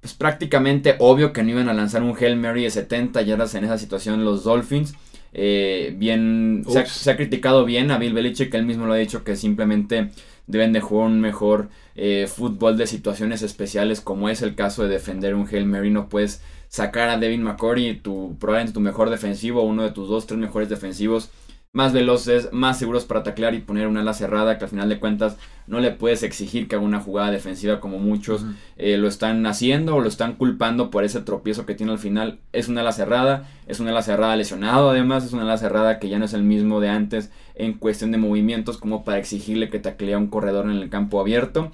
pues 0.00 0.14
prácticamente 0.14 0.96
obvio 0.98 1.34
que 1.34 1.42
no 1.42 1.50
iban 1.50 1.68
a 1.68 1.74
lanzar 1.74 2.02
un 2.02 2.16
Hail 2.18 2.36
Mary 2.36 2.62
de 2.62 2.70
70 2.70 3.20
yardas 3.20 3.54
en 3.54 3.64
esa 3.64 3.76
situación 3.76 4.24
los 4.24 4.44
Dolphins. 4.44 4.94
Eh, 5.32 5.94
bien, 5.96 6.64
se 6.86 7.10
ha, 7.10 7.16
criticado 7.16 7.64
bien 7.64 7.90
a 7.90 7.98
Bill 7.98 8.14
Belichick, 8.14 8.50
que 8.50 8.56
él 8.56 8.66
mismo 8.66 8.86
lo 8.86 8.92
ha 8.92 8.96
dicho 8.96 9.22
que 9.22 9.36
simplemente 9.36 10.10
deben 10.46 10.72
de 10.72 10.80
jugar 10.80 11.06
un 11.06 11.20
mejor 11.20 11.68
eh, 11.94 12.26
fútbol 12.26 12.76
de 12.76 12.86
situaciones 12.86 13.42
especiales, 13.42 14.00
como 14.00 14.28
es 14.28 14.42
el 14.42 14.54
caso 14.54 14.82
de 14.82 14.88
defender 14.88 15.34
un 15.34 15.46
Hail 15.46 15.66
Mary. 15.66 15.90
No 15.90 16.08
puedes 16.08 16.42
sacar 16.68 17.08
a 17.08 17.18
Devin 17.18 17.42
McCory, 17.42 17.94
tu, 17.94 18.36
probablemente 18.38 18.74
tu 18.74 18.80
mejor 18.80 19.10
defensivo, 19.10 19.62
uno 19.62 19.84
de 19.84 19.92
tus 19.92 20.08
dos, 20.08 20.26
tres 20.26 20.38
mejores 20.40 20.68
defensivos, 20.68 21.30
más 21.72 21.92
veloces, 21.92 22.48
más 22.52 22.78
seguros 22.78 23.04
para 23.04 23.22
taclear 23.22 23.54
y 23.54 23.60
poner 23.60 23.86
una 23.86 24.00
ala 24.00 24.12
cerrada 24.12 24.58
que 24.58 24.64
al 24.64 24.70
final 24.70 24.88
de 24.88 24.98
cuentas 24.98 25.36
no 25.68 25.78
le 25.78 25.92
puedes 25.92 26.24
exigir 26.24 26.66
que 26.66 26.74
haga 26.74 26.84
una 26.84 27.00
jugada 27.00 27.30
defensiva 27.30 27.78
como 27.78 27.98
muchos 27.98 28.44
eh, 28.76 28.96
lo 28.96 29.06
están 29.06 29.46
haciendo 29.46 29.94
o 29.94 30.00
lo 30.00 30.08
están 30.08 30.34
culpando 30.34 30.90
por 30.90 31.04
ese 31.04 31.20
tropiezo 31.20 31.66
que 31.66 31.76
tiene 31.76 31.92
al 31.92 32.00
final. 32.00 32.40
Es 32.52 32.68
una 32.68 32.80
ala 32.80 32.90
cerrada, 32.90 33.48
es 33.68 33.78
una 33.78 33.90
ala 33.90 34.02
cerrada 34.02 34.34
lesionado 34.34 34.90
además, 34.90 35.24
es 35.24 35.32
una 35.32 35.42
ala 35.42 35.58
cerrada 35.58 36.00
que 36.00 36.08
ya 36.08 36.18
no 36.18 36.24
es 36.24 36.34
el 36.34 36.42
mismo 36.42 36.80
de 36.80 36.88
antes 36.88 37.30
en 37.54 37.74
cuestión 37.74 38.10
de 38.10 38.18
movimientos 38.18 38.76
como 38.76 39.04
para 39.04 39.18
exigirle 39.18 39.70
que 39.70 39.78
taclea 39.78 40.18
un 40.18 40.26
corredor 40.26 40.64
en 40.64 40.76
el 40.76 40.90
campo 40.90 41.20
abierto. 41.20 41.70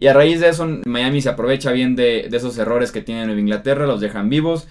Y 0.00 0.08
a 0.08 0.14
raíz 0.14 0.40
de 0.40 0.48
eso 0.48 0.66
Miami 0.84 1.20
se 1.20 1.28
aprovecha 1.28 1.70
bien 1.70 1.94
de, 1.94 2.28
de 2.28 2.36
esos 2.36 2.58
errores 2.58 2.90
que 2.90 3.02
tienen 3.02 3.30
en 3.30 3.38
Inglaterra, 3.38 3.86
los 3.86 4.00
dejan 4.00 4.28
vivos 4.28 4.66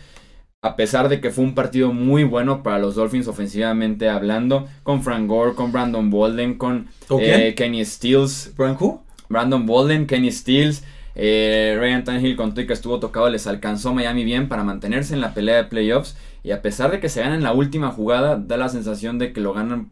a 0.62 0.76
pesar 0.76 1.08
de 1.08 1.22
que 1.22 1.30
fue 1.30 1.44
un 1.44 1.54
partido 1.54 1.94
muy 1.94 2.24
bueno 2.24 2.64
para 2.64 2.80
los 2.80 2.96
Dolphins 2.96 3.28
ofensivamente 3.28 4.10
hablando, 4.10 4.68
con 4.84 5.04
Frank 5.04 5.28
Gore, 5.28 5.54
con 5.54 5.72
Brandon 5.72 6.10
Bolden, 6.10 6.56
con 6.56 6.88
eh, 7.20 7.54
Kenny 7.56 7.86
Stills. 7.86 8.54
Brandon 9.30 9.66
Bolden, 9.66 10.08
Kenny 10.08 10.32
Stills, 10.32 10.84
eh, 11.14 11.78
Ryan 11.80 12.04
Tannehill 12.04 12.36
con 12.36 12.54
que 12.54 12.74
estuvo 12.74 13.00
tocado, 13.00 13.30
les 13.30 13.46
alcanzó 13.46 13.94
Miami 13.94 14.24
bien 14.24 14.48
para 14.48 14.64
mantenerse 14.64 15.14
en 15.14 15.22
la 15.22 15.34
pelea 15.34 15.58
de 15.58 15.66
playoffs. 15.66 16.18
Y 16.44 16.52
a 16.52 16.62
pesar 16.62 16.92
de 16.92 17.00
que 17.00 17.10
se 17.10 17.22
ganan 17.22 17.44
la 17.44 17.54
última 17.54 17.92
jugada, 17.92 18.38
da 18.38 18.58
la 18.58 18.70
sensación 18.70 19.20
de 19.20 19.34
que 19.34 19.42
lo 19.42 19.54
ganan 19.54 19.92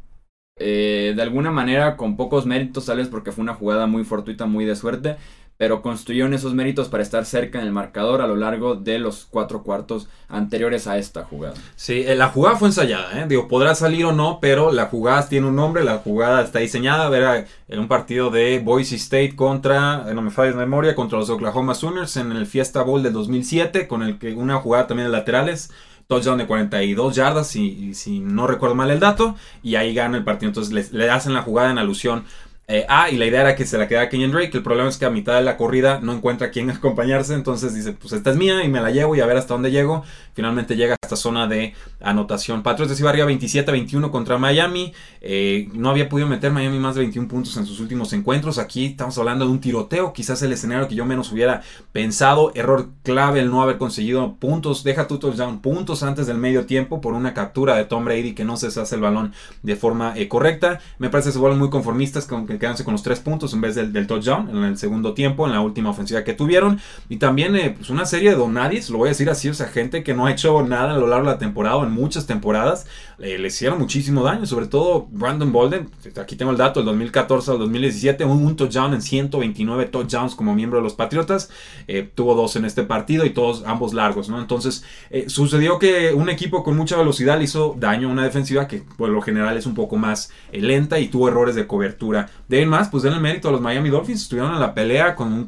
eh, 0.57 1.13
de 1.15 1.21
alguna 1.21 1.51
manera 1.51 1.97
con 1.97 2.15
pocos 2.15 2.45
méritos, 2.45 2.85
tal 2.85 2.97
vez 2.97 3.09
porque 3.09 3.33
fue 3.33 3.43
una 3.43 3.53
jugada 3.53 3.87
muy 3.87 4.03
fortuita, 4.03 4.45
muy 4.45 4.65
de 4.65 4.75
suerte 4.75 5.17
pero 5.57 5.81
construyeron 5.81 6.33
esos 6.33 6.53
méritos 6.53 6.89
para 6.89 7.03
estar 7.03 7.25
cerca 7.25 7.59
en 7.59 7.65
el 7.65 7.71
marcador 7.71 8.21
a 8.21 8.27
lo 8.27 8.35
largo 8.35 8.75
de 8.75 8.99
los 8.99 9.25
cuatro 9.29 9.63
cuartos 9.63 10.09
anteriores 10.27 10.85
a 10.87 10.97
esta 10.97 11.23
jugada. 11.23 11.53
Sí, 11.75 12.03
eh, 12.05 12.15
la 12.15 12.27
jugada 12.27 12.57
fue 12.57 12.67
ensayada, 12.67 13.21
¿eh? 13.21 13.25
digo, 13.27 13.47
podrá 13.47 13.73
salir 13.73 14.05
o 14.05 14.11
no, 14.11 14.39
pero 14.41 14.71
la 14.71 14.87
jugada 14.87 15.27
tiene 15.29 15.47
un 15.47 15.55
nombre, 15.55 15.83
la 15.83 15.99
jugada 15.99 16.41
está 16.41 16.59
diseñada, 16.59 17.09
ver 17.09 17.47
en 17.69 17.79
un 17.79 17.87
partido 17.87 18.29
de 18.29 18.59
Boise 18.59 18.95
State 18.97 19.35
contra, 19.35 20.05
eh, 20.09 20.13
no 20.13 20.21
me 20.21 20.31
falles 20.31 20.55
memoria, 20.55 20.93
contra 20.93 21.19
los 21.19 21.29
Oklahoma 21.29 21.73
Sooners 21.73 22.17
en 22.17 22.31
el 22.33 22.45
Fiesta 22.47 22.81
Bowl 22.81 23.01
del 23.01 23.13
2007, 23.13 23.87
con 23.87 24.03
el 24.03 24.19
que 24.19 24.33
una 24.33 24.57
jugada 24.57 24.87
también 24.87 25.07
de 25.09 25.17
laterales, 25.17 25.71
touchdown 26.07 26.37
de 26.37 26.47
42 26.47 27.15
yardas, 27.15 27.47
si, 27.47 27.93
si 27.93 28.19
no 28.19 28.45
recuerdo 28.45 28.75
mal 28.75 28.91
el 28.91 28.99
dato, 28.99 29.35
y 29.63 29.75
ahí 29.75 29.93
gana 29.93 30.17
el 30.17 30.23
partido, 30.23 30.49
entonces 30.49 30.91
le 30.91 31.09
hacen 31.09 31.33
la 31.33 31.41
jugada 31.41 31.71
en 31.71 31.77
alusión 31.77 32.25
Eh, 32.67 32.83
ah, 32.89 33.11
y 33.11 33.17
la 33.17 33.27
idea 33.27 33.41
era 33.41 33.55
que 33.55 33.63
se 33.63 33.77
la 33.77 33.87
quedara 33.87 34.09
Kenyon 34.09 34.31
Drake. 34.31 34.57
El 34.57 34.63
problema 34.63 34.89
es 34.89 34.97
que 34.97 35.05
a 35.05 35.11
mitad 35.11 35.35
de 35.35 35.43
la 35.43 35.55
corrida 35.55 35.99
no 36.01 36.13
encuentra 36.13 36.47
a 36.47 36.49
quién 36.49 36.69
acompañarse. 36.71 37.33
Entonces 37.35 37.75
dice, 37.75 37.93
pues 37.93 38.13
esta 38.13 38.31
es 38.31 38.37
mía 38.37 38.63
y 38.63 38.69
me 38.69 38.81
la 38.81 38.89
llevo 38.89 39.15
y 39.15 39.21
a 39.21 39.25
ver 39.25 39.37
hasta 39.37 39.53
dónde 39.53 39.71
llego. 39.71 40.03
Finalmente 40.33 40.75
llega 40.75 40.93
a 40.93 40.97
esta 41.01 41.15
zona 41.15 41.47
de 41.47 41.73
anotación. 42.01 42.63
Patriots 42.63 42.99
iba 42.99 43.09
arriba 43.09 43.27
27-21 43.27 44.09
contra 44.09 44.37
Miami. 44.37 44.93
Eh, 45.21 45.69
no 45.73 45.89
había 45.89 46.09
podido 46.09 46.27
meter 46.27 46.51
Miami 46.51 46.79
más 46.79 46.95
de 46.95 47.01
21 47.01 47.27
puntos 47.27 47.55
en 47.57 47.65
sus 47.65 47.79
últimos 47.79 48.11
encuentros. 48.13 48.57
Aquí 48.57 48.87
estamos 48.87 49.17
hablando 49.19 49.45
de 49.45 49.51
un 49.51 49.61
tiroteo. 49.61 50.11
Quizás 50.11 50.41
el 50.41 50.51
escenario 50.51 50.87
que 50.87 50.95
yo 50.95 51.05
menos 51.05 51.31
hubiera 51.31 51.61
pensado. 51.91 52.51
Error 52.55 52.89
clave 53.03 53.41
el 53.41 53.51
no 53.51 53.61
haber 53.61 53.77
conseguido 53.77 54.37
puntos. 54.37 54.83
Deja 54.83 55.07
tu 55.07 55.19
touchdown 55.19 55.61
puntos 55.61 56.01
antes 56.01 56.25
del 56.25 56.37
medio 56.37 56.65
tiempo 56.65 56.99
por 56.99 57.13
una 57.13 57.35
captura 57.35 57.75
de 57.75 57.85
Tom 57.85 58.05
Brady 58.05 58.33
que 58.33 58.43
no 58.43 58.57
se 58.57 58.67
hace 58.67 58.95
el 58.95 59.01
balón 59.01 59.33
de 59.61 59.75
forma 59.75 60.13
eh, 60.15 60.27
correcta. 60.27 60.79
Me 60.97 61.09
parece 61.09 61.29
que 61.29 61.33
se 61.33 61.39
vuelven 61.39 61.59
muy 61.59 61.69
conformistas 61.69 62.25
con 62.25 62.47
que 62.47 62.54
quedándose 62.59 62.83
con 62.83 62.93
los 62.93 63.03
tres 63.03 63.19
puntos 63.19 63.53
en 63.53 63.61
vez 63.61 63.75
del, 63.75 63.91
del, 63.93 64.07
touchdown 64.07 64.49
en 64.49 64.63
el 64.63 64.77
segundo 64.77 65.13
tiempo, 65.13 65.45
en 65.45 65.53
la 65.53 65.61
última 65.61 65.89
ofensiva 65.89 66.23
que 66.23 66.33
tuvieron. 66.33 66.79
Y 67.09 67.17
también 67.17 67.55
eh, 67.55 67.73
pues 67.77 67.89
una 67.89 68.05
serie 68.05 68.31
de 68.31 68.35
donadis, 68.35 68.89
lo 68.89 68.99
voy 68.99 69.07
a 69.07 69.11
decir 69.11 69.29
así, 69.29 69.49
o 69.49 69.53
sea, 69.53 69.67
gente 69.67 70.03
que 70.03 70.13
no 70.13 70.25
ha 70.25 70.31
hecho 70.31 70.61
nada 70.63 70.93
a 70.93 70.97
lo 70.97 71.07
largo 71.07 71.27
de 71.27 71.33
la 71.33 71.39
temporada, 71.39 71.83
en 71.83 71.91
muchas 71.91 72.25
temporadas, 72.25 72.87
eh, 73.19 73.37
le 73.37 73.47
hicieron 73.47 73.79
muchísimo 73.79 74.23
daño, 74.23 74.45
sobre 74.45 74.67
todo 74.67 75.07
Brandon 75.11 75.51
Bolden, 75.51 75.89
aquí 76.19 76.35
tengo 76.35 76.51
el 76.51 76.57
dato, 76.57 76.79
del 76.79 76.87
2014 76.87 77.51
al 77.51 77.59
2017, 77.59 78.25
un, 78.25 78.45
un, 78.45 78.55
touchdown 78.55 78.93
en 78.93 79.01
129 79.01 79.85
touchdowns 79.85 80.35
como 80.35 80.55
miembro 80.55 80.79
de 80.79 80.83
los 80.83 80.93
Patriotas, 80.93 81.49
eh, 81.87 82.09
tuvo 82.13 82.35
dos 82.35 82.55
en 82.55 82.65
este 82.65 82.83
partido 82.83 83.25
y 83.25 83.31
todos 83.31 83.63
ambos 83.65 83.93
largos, 83.93 84.29
¿no? 84.29 84.39
Entonces, 84.39 84.83
sucedió 85.27 85.79
que 85.79 86.13
un 86.13 86.29
equipo 86.29 86.63
con 86.63 86.75
mucha 86.75 86.97
velocidad 86.97 87.37
le 87.37 87.45
hizo 87.45 87.75
daño 87.77 88.09
a 88.09 88.11
una 88.11 88.23
defensiva 88.23 88.67
que 88.67 88.83
por 88.97 89.09
lo 89.09 89.21
general 89.21 89.57
es 89.57 89.65
un 89.65 89.75
poco 89.75 89.95
más 89.97 90.31
lenta 90.51 90.99
y 90.99 91.07
tuvo 91.07 91.27
errores 91.27 91.55
de 91.55 91.67
cobertura. 91.67 92.29
De 92.47 92.59
ahí 92.59 92.65
más, 92.65 92.89
pues 92.89 93.03
den 93.03 93.13
el 93.13 93.21
mérito 93.21 93.49
a 93.49 93.51
los 93.51 93.61
Miami 93.61 93.89
Dolphins. 93.89 94.21
Estuvieron 94.23 94.53
en 94.53 94.59
la 94.59 94.73
pelea 94.73 95.15
con 95.15 95.33
un 95.33 95.47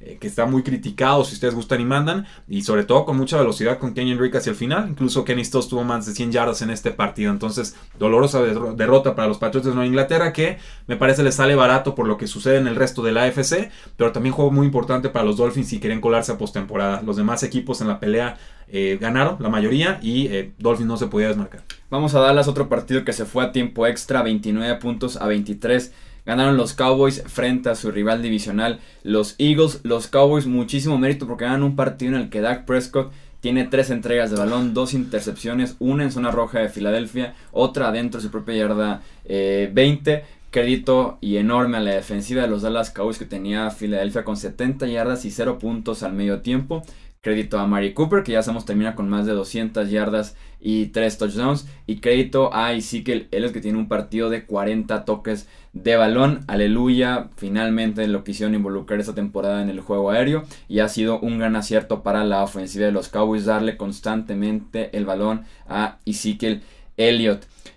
eh, 0.00 0.18
que 0.20 0.26
está 0.26 0.46
muy 0.46 0.62
criticado, 0.62 1.24
si 1.24 1.34
ustedes 1.34 1.54
gustan 1.54 1.80
y 1.80 1.84
mandan. 1.84 2.26
Y 2.48 2.62
sobre 2.62 2.84
todo 2.84 3.04
con 3.04 3.16
mucha 3.16 3.38
velocidad 3.38 3.78
con 3.78 3.94
Kenyon 3.94 4.18
Drake 4.18 4.38
hacia 4.38 4.50
el 4.50 4.56
final. 4.56 4.88
Incluso 4.88 5.24
Kenny 5.24 5.44
Stills 5.44 5.68
tuvo 5.68 5.84
más 5.84 6.06
de 6.06 6.12
100 6.12 6.32
yardas 6.32 6.62
en 6.62 6.70
este 6.70 6.89
partido. 6.92 7.32
Entonces, 7.32 7.76
dolorosa 7.98 8.42
derrota 8.42 9.14
para 9.14 9.28
los 9.28 9.38
Patriots 9.38 9.66
de 9.66 9.74
Nueva 9.74 9.86
Inglaterra 9.86 10.32
que 10.32 10.58
me 10.86 10.96
parece 10.96 11.22
les 11.22 11.34
sale 11.34 11.54
barato 11.54 11.94
por 11.94 12.06
lo 12.06 12.16
que 12.16 12.26
sucede 12.26 12.58
en 12.58 12.66
el 12.66 12.76
resto 12.76 13.02
de 13.02 13.12
la 13.12 13.24
AFC. 13.24 13.70
Pero 13.96 14.12
también 14.12 14.34
juego 14.34 14.50
muy 14.50 14.66
importante 14.66 15.08
para 15.08 15.24
los 15.24 15.36
Dolphins 15.36 15.68
si 15.68 15.80
quieren 15.80 16.00
colarse 16.00 16.32
a 16.32 16.38
postemporada. 16.38 17.02
Los 17.02 17.16
demás 17.16 17.42
equipos 17.42 17.80
en 17.80 17.88
la 17.88 18.00
pelea 18.00 18.36
eh, 18.68 18.98
ganaron, 19.00 19.36
la 19.40 19.48
mayoría, 19.48 19.98
y 20.00 20.28
eh, 20.28 20.52
Dolphins 20.58 20.88
no 20.88 20.96
se 20.96 21.08
podía 21.08 21.28
desmarcar. 21.28 21.62
Vamos 21.90 22.14
a 22.14 22.20
darles 22.20 22.46
otro 22.46 22.68
partido 22.68 23.04
que 23.04 23.12
se 23.12 23.24
fue 23.24 23.42
a 23.42 23.50
tiempo 23.50 23.86
extra, 23.86 24.22
29 24.22 24.76
puntos 24.76 25.16
a 25.16 25.26
23. 25.26 25.92
Ganaron 26.24 26.56
los 26.56 26.74
Cowboys 26.74 27.24
frente 27.26 27.70
a 27.70 27.74
su 27.74 27.90
rival 27.90 28.22
divisional, 28.22 28.78
los 29.02 29.34
Eagles. 29.38 29.80
Los 29.82 30.06
Cowboys, 30.06 30.46
muchísimo 30.46 30.98
mérito 30.98 31.26
porque 31.26 31.44
ganan 31.44 31.64
un 31.64 31.76
partido 31.76 32.14
en 32.14 32.22
el 32.22 32.30
que 32.30 32.40
Dak 32.40 32.66
Prescott 32.66 33.12
tiene 33.40 33.64
tres 33.64 33.90
entregas 33.90 34.30
de 34.30 34.36
balón, 34.36 34.74
dos 34.74 34.94
intercepciones, 34.94 35.76
una 35.78 36.04
en 36.04 36.12
zona 36.12 36.30
roja 36.30 36.60
de 36.60 36.68
Filadelfia, 36.68 37.34
otra 37.52 37.88
adentro 37.88 38.20
de 38.20 38.26
su 38.26 38.30
propia 38.30 38.56
yarda 38.56 39.02
20. 39.26 40.12
Eh, 40.12 40.24
Crédito 40.50 41.16
y 41.20 41.36
enorme 41.36 41.76
a 41.76 41.80
la 41.80 41.92
defensiva 41.92 42.42
de 42.42 42.48
los 42.48 42.62
Dallas 42.62 42.90
Cowboys 42.90 43.18
que 43.18 43.24
tenía 43.24 43.70
Filadelfia 43.70 44.24
con 44.24 44.36
70 44.36 44.88
yardas 44.88 45.24
y 45.24 45.30
0 45.30 45.60
puntos 45.60 46.02
al 46.02 46.12
medio 46.12 46.40
tiempo. 46.40 46.82
Crédito 47.22 47.58
a 47.58 47.66
Mari 47.66 47.92
Cooper, 47.92 48.22
que 48.22 48.32
ya 48.32 48.42
sabemos 48.42 48.64
termina 48.64 48.94
con 48.94 49.10
más 49.10 49.26
de 49.26 49.32
200 49.32 49.90
yardas 49.90 50.36
y 50.58 50.86
3 50.86 51.18
touchdowns. 51.18 51.66
Y 51.86 51.96
crédito 51.96 52.54
a 52.54 52.72
Ezekiel 52.72 53.28
Elliott, 53.30 53.52
que 53.52 53.60
tiene 53.60 53.76
un 53.76 53.88
partido 53.88 54.30
de 54.30 54.46
40 54.46 55.04
toques 55.04 55.46
de 55.74 55.96
balón. 55.96 56.40
Aleluya, 56.46 57.28
finalmente 57.36 58.08
lo 58.08 58.24
quisieron 58.24 58.54
involucrar 58.54 59.00
esta 59.00 59.14
temporada 59.14 59.60
en 59.60 59.68
el 59.68 59.80
juego 59.80 60.10
aéreo. 60.10 60.44
Y 60.66 60.78
ha 60.78 60.88
sido 60.88 61.20
un 61.20 61.38
gran 61.38 61.56
acierto 61.56 62.02
para 62.02 62.24
la 62.24 62.42
ofensiva 62.42 62.86
de 62.86 62.92
los 62.92 63.10
Cowboys 63.10 63.44
darle 63.44 63.76
constantemente 63.76 64.96
el 64.96 65.04
balón 65.04 65.44
a 65.68 65.98
Ezekiel. 66.06 66.62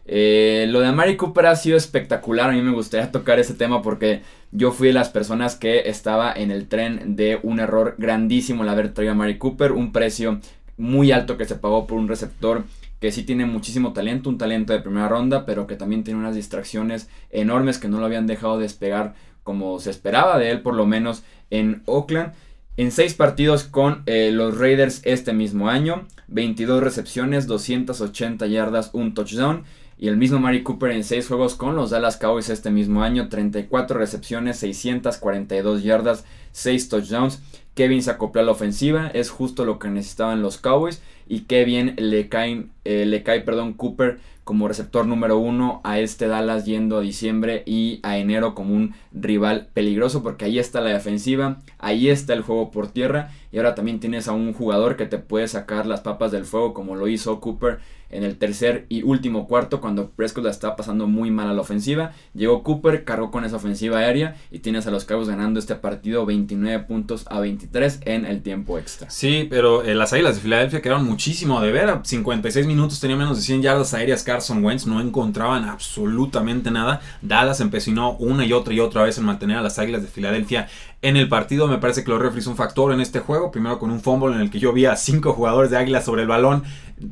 Eh, 0.05 0.65
lo 0.69 0.81
de 0.81 0.91
Mari 0.91 1.15
Cooper 1.15 1.45
ha 1.45 1.55
sido 1.55 1.77
espectacular. 1.77 2.49
A 2.49 2.53
mí 2.53 2.61
me 2.61 2.71
gustaría 2.71 3.11
tocar 3.11 3.39
ese 3.39 3.53
tema 3.53 3.81
porque 3.81 4.21
yo 4.51 4.71
fui 4.71 4.87
de 4.87 4.93
las 4.93 5.09
personas 5.09 5.55
que 5.55 5.89
estaba 5.89 6.33
en 6.33 6.51
el 6.51 6.67
tren 6.67 7.15
de 7.15 7.39
un 7.41 7.59
error 7.59 7.95
grandísimo 7.97 8.63
el 8.63 8.69
haber 8.69 8.93
traído 8.93 9.13
a 9.13 9.15
Mari 9.15 9.37
Cooper, 9.37 9.71
un 9.71 9.91
precio 9.91 10.39
muy 10.77 11.11
alto 11.11 11.37
que 11.37 11.45
se 11.45 11.55
pagó 11.55 11.87
por 11.87 11.97
un 11.97 12.07
receptor 12.07 12.63
que 12.99 13.11
sí 13.11 13.23
tiene 13.23 13.45
muchísimo 13.45 13.91
talento, 13.91 14.29
un 14.29 14.37
talento 14.37 14.71
de 14.71 14.79
primera 14.79 15.09
ronda, 15.09 15.45
pero 15.45 15.67
que 15.67 15.75
también 15.75 16.05
tiene 16.05 16.21
unas 16.21 16.35
distracciones 16.35 17.09
enormes 17.31 17.77
que 17.77 17.89
no 17.89 17.99
lo 17.99 18.05
habían 18.05 18.27
dejado 18.27 18.57
despegar 18.57 19.13
como 19.43 19.77
se 19.79 19.89
esperaba 19.89 20.39
de 20.39 20.51
él, 20.51 20.61
por 20.61 20.73
lo 20.73 20.85
menos 20.85 21.23
en 21.49 21.83
Oakland. 21.85 22.31
En 22.77 22.91
seis 22.91 23.13
partidos 23.13 23.65
con 23.65 24.03
eh, 24.05 24.31
los 24.31 24.57
Raiders 24.57 25.01
este 25.03 25.33
mismo 25.33 25.69
año, 25.69 26.07
22 26.33 26.83
recepciones, 26.83 27.47
280 27.47 28.47
yardas, 28.47 28.89
un 28.93 29.13
touchdown. 29.13 29.63
Y 29.97 30.07
el 30.07 30.17
mismo 30.17 30.39
Mari 30.39 30.63
Cooper 30.63 30.91
en 30.91 31.03
6 31.03 31.27
juegos 31.27 31.55
con 31.55 31.75
los 31.75 31.91
Dallas 31.91 32.17
Cowboys 32.17 32.49
este 32.49 32.71
mismo 32.71 33.03
año, 33.03 33.29
34 33.29 33.97
recepciones, 33.97 34.57
642 34.57 35.83
yardas, 35.83 36.25
6 36.51 36.89
touchdowns. 36.89 37.41
Kevin 37.75 38.03
se 38.03 38.11
acopló 38.11 38.41
a 38.41 38.45
la 38.45 38.51
ofensiva, 38.51 39.07
es 39.13 39.29
justo 39.29 39.65
lo 39.65 39.79
que 39.79 39.89
necesitaban 39.89 40.41
los 40.41 40.57
Cowboys. 40.57 41.01
Y 41.27 41.41
qué 41.41 41.63
bien 41.63 41.95
le, 41.97 42.27
caen, 42.27 42.71
eh, 42.83 43.05
le 43.05 43.23
cae 43.23 43.41
perdón, 43.41 43.73
Cooper 43.73 44.19
como 44.43 44.67
receptor 44.67 45.05
número 45.05 45.37
uno 45.37 45.81
a 45.83 45.99
este 45.99 46.27
Dallas 46.27 46.65
yendo 46.65 46.97
a 46.97 47.01
diciembre 47.01 47.63
y 47.65 47.99
a 48.03 48.17
enero 48.17 48.55
como 48.55 48.75
un 48.75 48.93
rival 49.11 49.69
peligroso 49.73 50.23
porque 50.23 50.45
ahí 50.45 50.59
está 50.59 50.81
la 50.81 50.91
defensiva, 50.91 51.61
ahí 51.79 52.09
está 52.09 52.33
el 52.33 52.41
juego 52.41 52.71
por 52.71 52.87
tierra 52.87 53.31
y 53.51 53.57
ahora 53.57 53.75
también 53.75 53.99
tienes 53.99 54.27
a 54.27 54.33
un 54.33 54.53
jugador 54.53 54.97
que 54.97 55.05
te 55.05 55.17
puede 55.17 55.47
sacar 55.47 55.85
las 55.85 56.01
papas 56.01 56.31
del 56.31 56.45
fuego 56.45 56.73
como 56.73 56.95
lo 56.95 57.07
hizo 57.07 57.39
Cooper 57.39 57.79
en 58.13 58.23
el 58.23 58.37
tercer 58.37 58.85
y 58.89 59.03
último 59.03 59.47
cuarto 59.47 59.81
cuando 59.81 60.09
Prescott 60.09 60.45
la 60.45 60.51
estaba 60.51 60.75
pasando 60.75 61.07
muy 61.07 61.31
mal 61.31 61.47
a 61.47 61.53
la 61.53 61.61
ofensiva. 61.61 62.13
Llegó 62.33 62.63
Cooper, 62.63 63.03
cargó 63.03 63.31
con 63.31 63.43
esa 63.43 63.57
ofensiva 63.57 63.99
aérea 63.99 64.35
y 64.51 64.59
tienes 64.59 64.87
a 64.87 64.91
los 64.91 65.05
Cabos 65.05 65.27
ganando 65.27 65.59
este 65.59 65.75
partido 65.75 66.25
29 66.25 66.83
puntos 66.85 67.25
a 67.29 67.39
23 67.39 68.01
en 68.05 68.25
el 68.25 68.41
tiempo 68.41 68.77
extra. 68.77 69.09
Sí, 69.09 69.47
pero 69.49 69.83
eh, 69.83 69.95
las 69.95 70.13
Águilas 70.13 70.35
de 70.35 70.41
Filadelfia 70.41 70.81
quedaron 70.81 71.05
muchísimo 71.05 71.59
de 71.61 71.71
ver. 71.71 71.83
56 72.03 72.65
minutos 72.67 72.99
tenía 72.99 73.17
menos 73.17 73.37
de 73.37 73.43
100 73.43 73.61
yardas 73.61 73.93
aéreas 73.93 74.23
Carson 74.23 74.63
Wentz, 74.63 74.85
no 74.85 75.01
encontraban 75.01 75.65
absolutamente 75.65 76.71
nada. 76.71 77.01
Dallas 77.21 77.59
empecinó 77.59 78.13
una 78.17 78.45
y 78.45 78.53
otra 78.53 78.73
y 78.73 78.79
otra 78.79 79.03
vez 79.03 79.17
en 79.17 79.25
mantener 79.25 79.57
a 79.57 79.61
las 79.61 79.79
Águilas 79.79 80.01
de 80.01 80.07
Filadelfia 80.07 80.67
en 81.01 81.17
el 81.17 81.29
partido. 81.29 81.67
Me 81.67 81.77
parece 81.77 82.03
que 82.03 82.11
los 82.11 82.21
referees 82.21 82.47
un 82.47 82.55
factor 82.55 82.91
en 82.91 83.01
este 83.01 83.19
juego. 83.19 83.51
Primero 83.51 83.79
con 83.79 83.91
un 83.91 84.01
fumble 84.01 84.35
en 84.35 84.41
el 84.41 84.49
que 84.49 84.59
yo 84.59 84.73
vi 84.73 84.85
a 84.85 84.95
cinco 84.95 85.33
jugadores 85.33 85.71
de 85.71 85.77
Águilas 85.77 86.05
sobre 86.05 86.23
el 86.23 86.27
balón. 86.27 86.63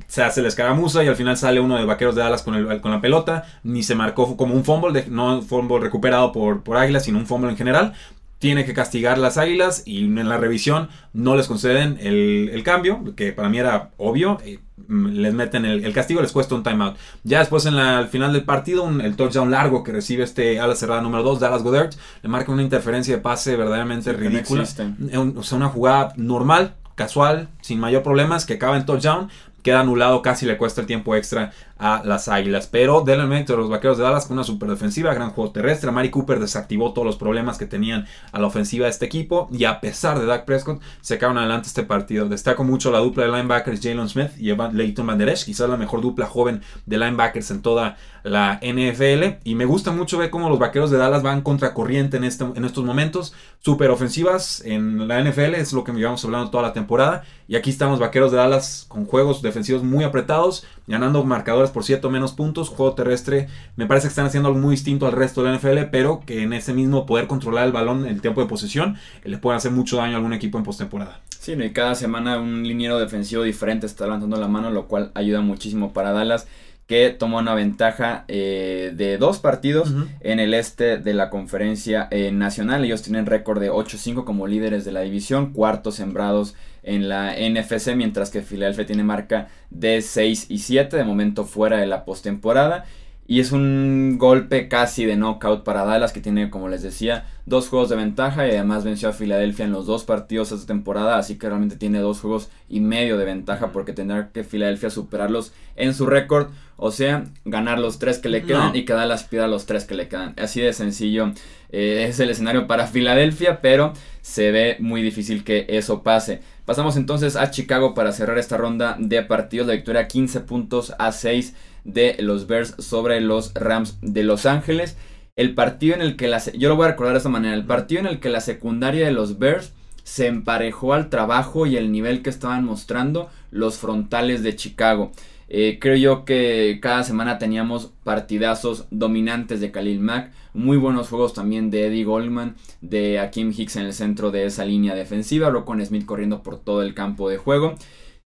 Se 0.08 0.24
hace 0.24 0.42
la 0.42 0.48
escaramuza 0.48 1.04
y 1.04 1.08
al 1.08 1.16
final 1.16 1.38
sale 1.38 1.60
uno 1.60 1.78
de 1.78 1.86
Vaqueros 1.86 2.16
de 2.16 2.22
Dallas 2.22 2.44
con, 2.44 2.56
el, 2.56 2.82
con 2.82 2.92
la 2.92 3.02
pelota. 3.02 3.46
Ni 3.64 3.84
se 3.84 3.96
marcó 3.96 4.38
como 4.38 4.54
un 4.54 4.64
fumble, 4.64 5.02
de, 5.02 5.10
no 5.10 5.38
un 5.38 5.44
fumble 5.44 5.80
recuperado 5.80 6.32
por, 6.32 6.64
por 6.64 6.78
Águilas, 6.78 7.06
sino 7.06 7.18
un 7.18 7.28
fumble 7.28 7.52
en 7.52 7.58
general 7.58 7.94
tiene 8.42 8.66
que 8.66 8.74
castigar 8.74 9.20
las 9.20 9.38
águilas 9.38 9.84
y 9.86 10.04
en 10.04 10.28
la 10.28 10.38
revisión 10.38 10.90
no 11.14 11.36
les 11.36 11.48
conceden 11.48 12.00
el, 12.02 12.60
cambio, 12.66 13.14
que 13.16 13.34
para 13.34 13.50
mí 13.50 13.60
era 13.60 13.92
obvio. 13.98 14.40
Eh, 14.44 14.60
les 14.90 15.32
meten 15.32 15.64
el, 15.64 15.94
castigo, 15.94 16.22
les 16.24 16.32
cuesta 16.32 16.56
un 16.56 16.64
timeout. 16.64 16.98
Ya 17.24 17.38
después, 17.38 17.68
en 17.68 17.76
la, 17.76 18.00
al 18.00 18.08
final 18.08 18.34
del 18.34 18.44
partido, 18.44 18.84
un, 18.84 19.00
el 19.00 19.16
touchdown 19.16 19.52
largo 19.52 19.84
que 19.84 19.92
recibe 19.92 20.24
este 20.24 20.60
ala 20.60 20.76
cerrada 20.76 21.02
número 21.02 21.22
2, 21.22 21.40
Dallas 21.40 21.62
Goddard, 21.62 21.92
le 22.24 22.30
marca 22.30 22.52
una 22.52 22.64
interferencia 22.64 23.16
de 23.16 23.22
pase 23.22 23.56
verdaderamente 23.56 24.12
ridícula. 24.12 24.64
o 24.64 25.44
sea, 25.44 25.58
una 25.58 25.70
jugada 25.70 26.14
normal, 26.18 26.74
casual, 26.96 27.50
sin 27.62 27.80
mayor 27.80 28.02
problemas, 28.02 28.46
que 28.46 28.56
acaba 28.56 28.76
en 28.76 28.88
touchdown, 28.88 29.30
queda 29.62 29.82
anulado, 29.82 30.22
casi 30.22 30.46
le 30.46 30.58
cuesta 30.58 30.82
el 30.82 30.88
tiempo 30.88 31.16
extra 31.16 31.52
a 31.78 32.04
las 32.06 32.28
Águilas. 32.28 32.68
Pero 32.68 33.02
del 33.02 33.22
momento 33.22 33.54
de 33.54 33.60
los 33.60 33.70
Vaqueros 33.70 33.98
de 33.98 34.04
Dallas 34.04 34.26
con 34.26 34.38
una 34.38 34.44
super 34.44 34.70
defensiva, 34.70 35.14
gran 35.14 35.32
juego 35.32 35.52
terrestre. 35.52 35.92
Mari 35.92 36.10
Cooper 36.10 36.40
desactivó 36.40 36.94
todos 36.94 37.06
los 37.06 37.18
problemas 37.18 37.58
que 37.58 37.66
tenían 37.66 38.06
a 38.32 38.40
la 38.40 38.48
ofensiva 38.48 38.86
de 38.86 38.92
este 38.92 39.06
equipo 39.06 39.50
y 39.52 39.66
a 39.66 39.82
pesar 39.82 40.20
de 40.20 40.26
Dak 40.26 40.46
Prescott 40.46 40.82
se 41.02 41.16
acaban 41.16 41.38
adelante 41.38 41.68
este 41.68 41.84
partido. 41.84 42.30
Destaco 42.30 42.64
mucho 42.64 42.92
la 42.92 43.00
dupla 43.00 43.26
de 43.26 43.32
linebackers 43.32 43.82
Jalen 43.82 44.10
Smith 44.10 44.32
y 44.38 44.54
Leighton 44.54 45.08
Van 45.08 45.18
Der 45.18 45.30
Esch, 45.30 45.46
quizás 45.46 45.70
la 45.70 45.78
mejor 45.78 46.02
dupla 46.02 46.28
joven 46.28 46.62
de 46.86 46.98
linebackers 46.98 47.52
en 47.52 47.62
toda 47.62 47.98
la 48.24 48.60
NFL 48.62 49.40
y 49.44 49.56
me 49.56 49.66
gusta 49.66 49.92
mucho 49.92 50.18
ver 50.18 50.30
cómo 50.30 50.50
los 50.50 50.60
Vaqueros 50.60 50.92
de 50.92 50.98
Dallas 50.98 51.24
van 51.24 51.42
contracorriente 51.42 52.18
en, 52.18 52.24
este, 52.24 52.44
en 52.44 52.66
estos 52.66 52.84
momentos. 52.84 53.34
Super 53.60 53.90
ofensivas 53.90 54.62
en 54.66 55.08
la 55.08 55.22
NFL 55.22 55.56
es 55.56 55.74
lo 55.74 55.84
que 55.84 55.92
llevamos 55.92 56.24
hablando 56.26 56.50
toda 56.50 56.64
la 56.64 56.74
temporada 56.74 57.24
y 57.48 57.56
aquí 57.56 57.70
estamos 57.70 58.00
Vaqueros 58.00 58.32
de 58.32 58.38
Dallas 58.38 58.86
con 58.88 59.06
juegos 59.06 59.42
defensivos 59.42 59.84
muy 59.84 60.04
apretados, 60.04 60.66
ganando 60.88 61.24
marcadores 61.24 61.72
por 61.72 61.84
cierto 61.84 62.10
menos 62.10 62.34
puntos. 62.34 62.70
Juego 62.70 62.94
terrestre 62.94 63.48
me 63.76 63.86
parece 63.86 64.08
que 64.08 64.10
están 64.10 64.26
haciendo 64.26 64.50
algo 64.50 64.60
muy 64.60 64.72
distinto 64.72 65.06
al 65.06 65.14
resto 65.14 65.44
de 65.44 65.52
la 65.52 65.58
NFL, 65.58 65.90
pero 65.92 66.22
que 66.26 66.44
en 66.44 66.54
ese 66.54 66.74
mismo 66.74 67.06
poder 67.06 67.28
controlar 67.28 67.66
el 67.66 67.72
balón 67.72 68.06
el 68.06 68.22
tiempo 68.22 68.42
de 68.42 68.48
posesión 68.48 68.98
le 69.24 69.38
puede 69.38 69.58
hacer 69.58 69.72
mucho 69.72 69.98
daño 69.98 70.14
a 70.14 70.18
algún 70.18 70.34
equipo 70.34 70.58
en 70.58 70.64
postemporada. 70.64 71.22
Sí, 71.40 71.54
y 71.54 71.70
cada 71.72 71.96
semana 71.96 72.40
un 72.40 72.62
liniero 72.62 73.00
defensivo 73.00 73.42
diferente 73.42 73.88
está 73.88 74.06
lanzando 74.06 74.38
la 74.38 74.48
mano, 74.48 74.70
lo 74.70 74.88
cual 74.88 75.12
ayuda 75.16 75.42
muchísimo 75.42 75.92
para 75.92 76.12
Dallas 76.12 76.46
que 76.92 77.10
tomó 77.10 77.38
una 77.38 77.56
ventaja 77.56 78.26
eh, 78.28 78.92
de 78.94 79.18
dos 79.18 79.40
partidos 79.40 79.94
en 80.20 80.42
el 80.42 80.54
este 80.54 80.98
de 80.98 81.14
la 81.14 81.30
conferencia 81.30 82.10
eh, 82.12 82.34
nacional. 82.34 82.84
Ellos 82.84 83.02
tienen 83.02 83.28
récord 83.28 83.62
de 83.62 83.72
8-5 83.72 84.26
como 84.26 84.46
líderes 84.46 84.84
de 84.84 84.92
la 84.92 85.00
división, 85.00 85.54
cuartos 85.54 85.96
sembrados 85.96 86.54
en 86.84 87.08
la 87.08 87.34
NFC, 87.36 87.96
mientras 87.96 88.30
que 88.30 88.42
Filadelfia 88.42 88.86
tiene 88.86 89.06
marca 89.06 89.48
de 89.70 90.02
6 90.02 90.48
y 90.50 90.58
7, 90.58 90.98
de 90.98 91.06
momento 91.06 91.46
fuera 91.46 91.78
de 91.78 91.88
la 91.88 92.04
postemporada. 92.04 92.84
Y 93.32 93.40
es 93.40 93.54
un 93.54 94.18
golpe 94.18 94.68
casi 94.68 95.06
de 95.06 95.16
knockout 95.16 95.64
para 95.64 95.86
Dallas, 95.86 96.12
que 96.12 96.20
tiene, 96.20 96.50
como 96.50 96.68
les 96.68 96.82
decía, 96.82 97.24
dos 97.46 97.70
juegos 97.70 97.88
de 97.88 97.96
ventaja 97.96 98.46
y 98.46 98.52
además 98.52 98.84
venció 98.84 99.08
a 99.08 99.14
Filadelfia 99.14 99.64
en 99.64 99.72
los 99.72 99.86
dos 99.86 100.04
partidos 100.04 100.52
esta 100.52 100.68
temporada, 100.68 101.18
así 101.18 101.38
que 101.38 101.48
realmente 101.48 101.78
tiene 101.78 102.00
dos 102.00 102.20
juegos 102.20 102.50
y 102.68 102.82
medio 102.82 103.18
de 103.18 103.24
ventaja 103.24 103.72
porque 103.72 103.94
tendrá 103.94 104.32
que 104.34 104.44
Filadelfia 104.44 104.90
superarlos 104.90 105.54
en 105.78 105.94
su 105.94 106.08
récord, 106.08 106.50
o 106.84 106.90
sea, 106.90 107.26
ganar 107.46 107.78
los 107.78 108.00
tres 108.00 108.18
que 108.18 108.28
le 108.28 108.42
quedan 108.42 108.76
y 108.76 108.86
que 108.86 108.94
Dallas 108.94 109.24
pida 109.24 109.48
los 109.48 109.68
tres 109.68 109.86
que 109.86 109.94
le 109.94 110.08
quedan. 110.08 110.34
Así 110.40 110.62
de 110.62 110.74
sencillo 110.74 111.32
eh, 111.70 112.08
es 112.10 112.20
el 112.20 112.32
escenario 112.32 112.66
para 112.66 112.88
Filadelfia, 112.88 113.62
pero 113.62 113.94
se 114.22 114.50
ve 114.50 114.78
muy 114.80 115.04
difícil 115.04 115.44
que 115.44 115.68
eso 115.70 116.02
pase. 116.02 116.42
Pasamos 116.66 116.98
entonces 116.98 117.36
a 117.36 117.52
Chicago 117.52 117.94
para 117.94 118.12
cerrar 118.12 118.40
esta 118.40 118.58
ronda 118.58 118.98
de 118.98 119.22
partidos, 119.22 119.68
la 119.68 119.74
victoria 119.74 120.08
15 120.08 120.40
puntos 120.40 120.96
a 120.98 121.12
6 121.12 121.56
de 121.84 122.16
los 122.18 122.48
Bears 122.48 122.74
sobre 122.80 123.22
los 123.22 123.54
Rams 123.54 124.00
de 124.02 124.24
Los 124.24 124.48
Ángeles. 124.48 124.98
El 125.36 125.54
partido 125.54 125.94
en 125.94 126.02
el 126.02 126.16
que 126.16 126.30
la... 126.30 126.40
Yo 126.54 126.68
lo 126.68 126.78
voy 126.78 126.86
a 126.86 126.90
recordar 126.90 127.14
de 127.14 127.18
esta 127.20 127.30
manera. 127.30 127.54
El 127.54 127.66
partido 127.66 128.02
en 128.02 128.08
el 128.08 128.20
que 128.20 128.30
la 128.30 128.42
secundaria 128.42 129.06
de 129.06 129.12
los 129.12 129.38
Bears 129.38 129.74
se 130.04 130.26
emparejó 130.26 130.96
al 130.96 131.10
trabajo 131.10 131.68
y 131.68 131.78
el 131.78 131.92
nivel 131.92 132.24
que 132.24 132.32
estaban 132.32 132.66
mostrando 132.66 133.30
los 133.52 133.78
frontales 133.78 134.42
de 134.42 134.56
Chicago. 134.56 135.12
Eh, 135.54 135.80
creo 135.82 135.98
yo 135.98 136.24
que 136.24 136.80
cada 136.82 137.04
semana 137.04 137.38
teníamos 137.38 137.92
partidazos 138.06 138.86
dominantes 138.90 139.60
de 139.60 139.70
Khalil 139.70 140.00
Mack, 140.00 140.32
muy 140.54 140.78
buenos 140.78 141.10
juegos 141.10 141.34
también 141.34 141.70
de 141.70 141.88
Eddie 141.88 142.06
Goldman, 142.06 142.56
de 142.80 143.20
Akim 143.20 143.52
Hicks 143.52 143.76
en 143.76 143.84
el 143.84 143.92
centro 143.92 144.32
de 144.32 144.46
esa 144.46 144.64
línea 144.64 144.96
defensiva, 144.96 145.52
con 145.66 145.86
Smith 145.86 146.06
corriendo 146.06 146.42
por 146.42 146.58
todo 146.58 146.84
el 146.84 146.94
campo 146.94 147.28
de 147.28 147.36
juego. 147.36 147.76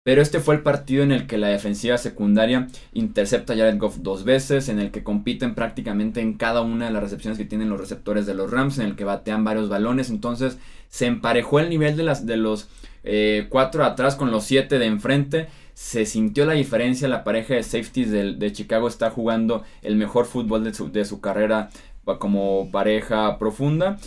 Pero 0.06 0.22
este 0.22 0.40
fue 0.40 0.56
el 0.56 0.62
partido 0.62 1.04
en 1.04 1.12
el 1.12 1.28
que 1.28 1.38
la 1.38 1.50
defensiva 1.50 1.98
secundaria 1.98 2.70
intercepta 2.94 3.52
a 3.52 3.58
Jared 3.58 3.78
Goff 3.78 3.98
dos 3.98 4.24
veces, 4.24 4.70
en 4.70 4.80
el 4.80 4.90
que 4.90 5.04
compiten 5.04 5.56
prácticamente 5.56 6.22
en 6.22 6.36
cada 6.36 6.62
una 6.62 6.86
de 6.86 6.92
las 6.92 7.04
recepciones 7.04 7.38
que 7.38 7.44
tienen 7.44 7.70
los 7.70 7.82
receptores 7.82 8.28
de 8.28 8.34
los 8.34 8.50
Rams, 8.50 8.80
en 8.80 8.86
el 8.86 8.96
que 8.96 9.04
batean 9.04 9.44
varios 9.44 9.68
balones. 9.68 10.10
Entonces 10.10 10.58
se 10.88 11.06
emparejó 11.06 11.60
el 11.60 11.70
nivel 11.70 11.98
de, 11.98 12.04
las, 12.04 12.26
de 12.26 12.38
los 12.38 12.70
eh, 13.04 13.48
cuatro 13.50 13.84
atrás 13.84 14.16
con 14.16 14.32
los 14.32 14.44
siete 14.44 14.80
de 14.80 14.86
enfrente. 14.86 15.48
Se 15.74 16.06
sintió 16.06 16.46
la 16.46 16.54
diferencia, 16.54 17.08
la 17.08 17.24
pareja 17.24 17.54
de 17.54 17.64
safeties 17.64 18.12
de, 18.12 18.34
de 18.34 18.52
Chicago 18.52 18.88
está 18.88 19.10
jugando 19.10 19.64
el 19.82 19.96
mejor 19.96 20.26
fútbol 20.26 20.64
de 20.64 20.74
su, 20.74 20.92
de 20.92 21.06
su 21.06 21.22
carrera 21.22 21.70
como 22.18 22.70
pareja 22.72 23.38
profunda. 23.38 23.98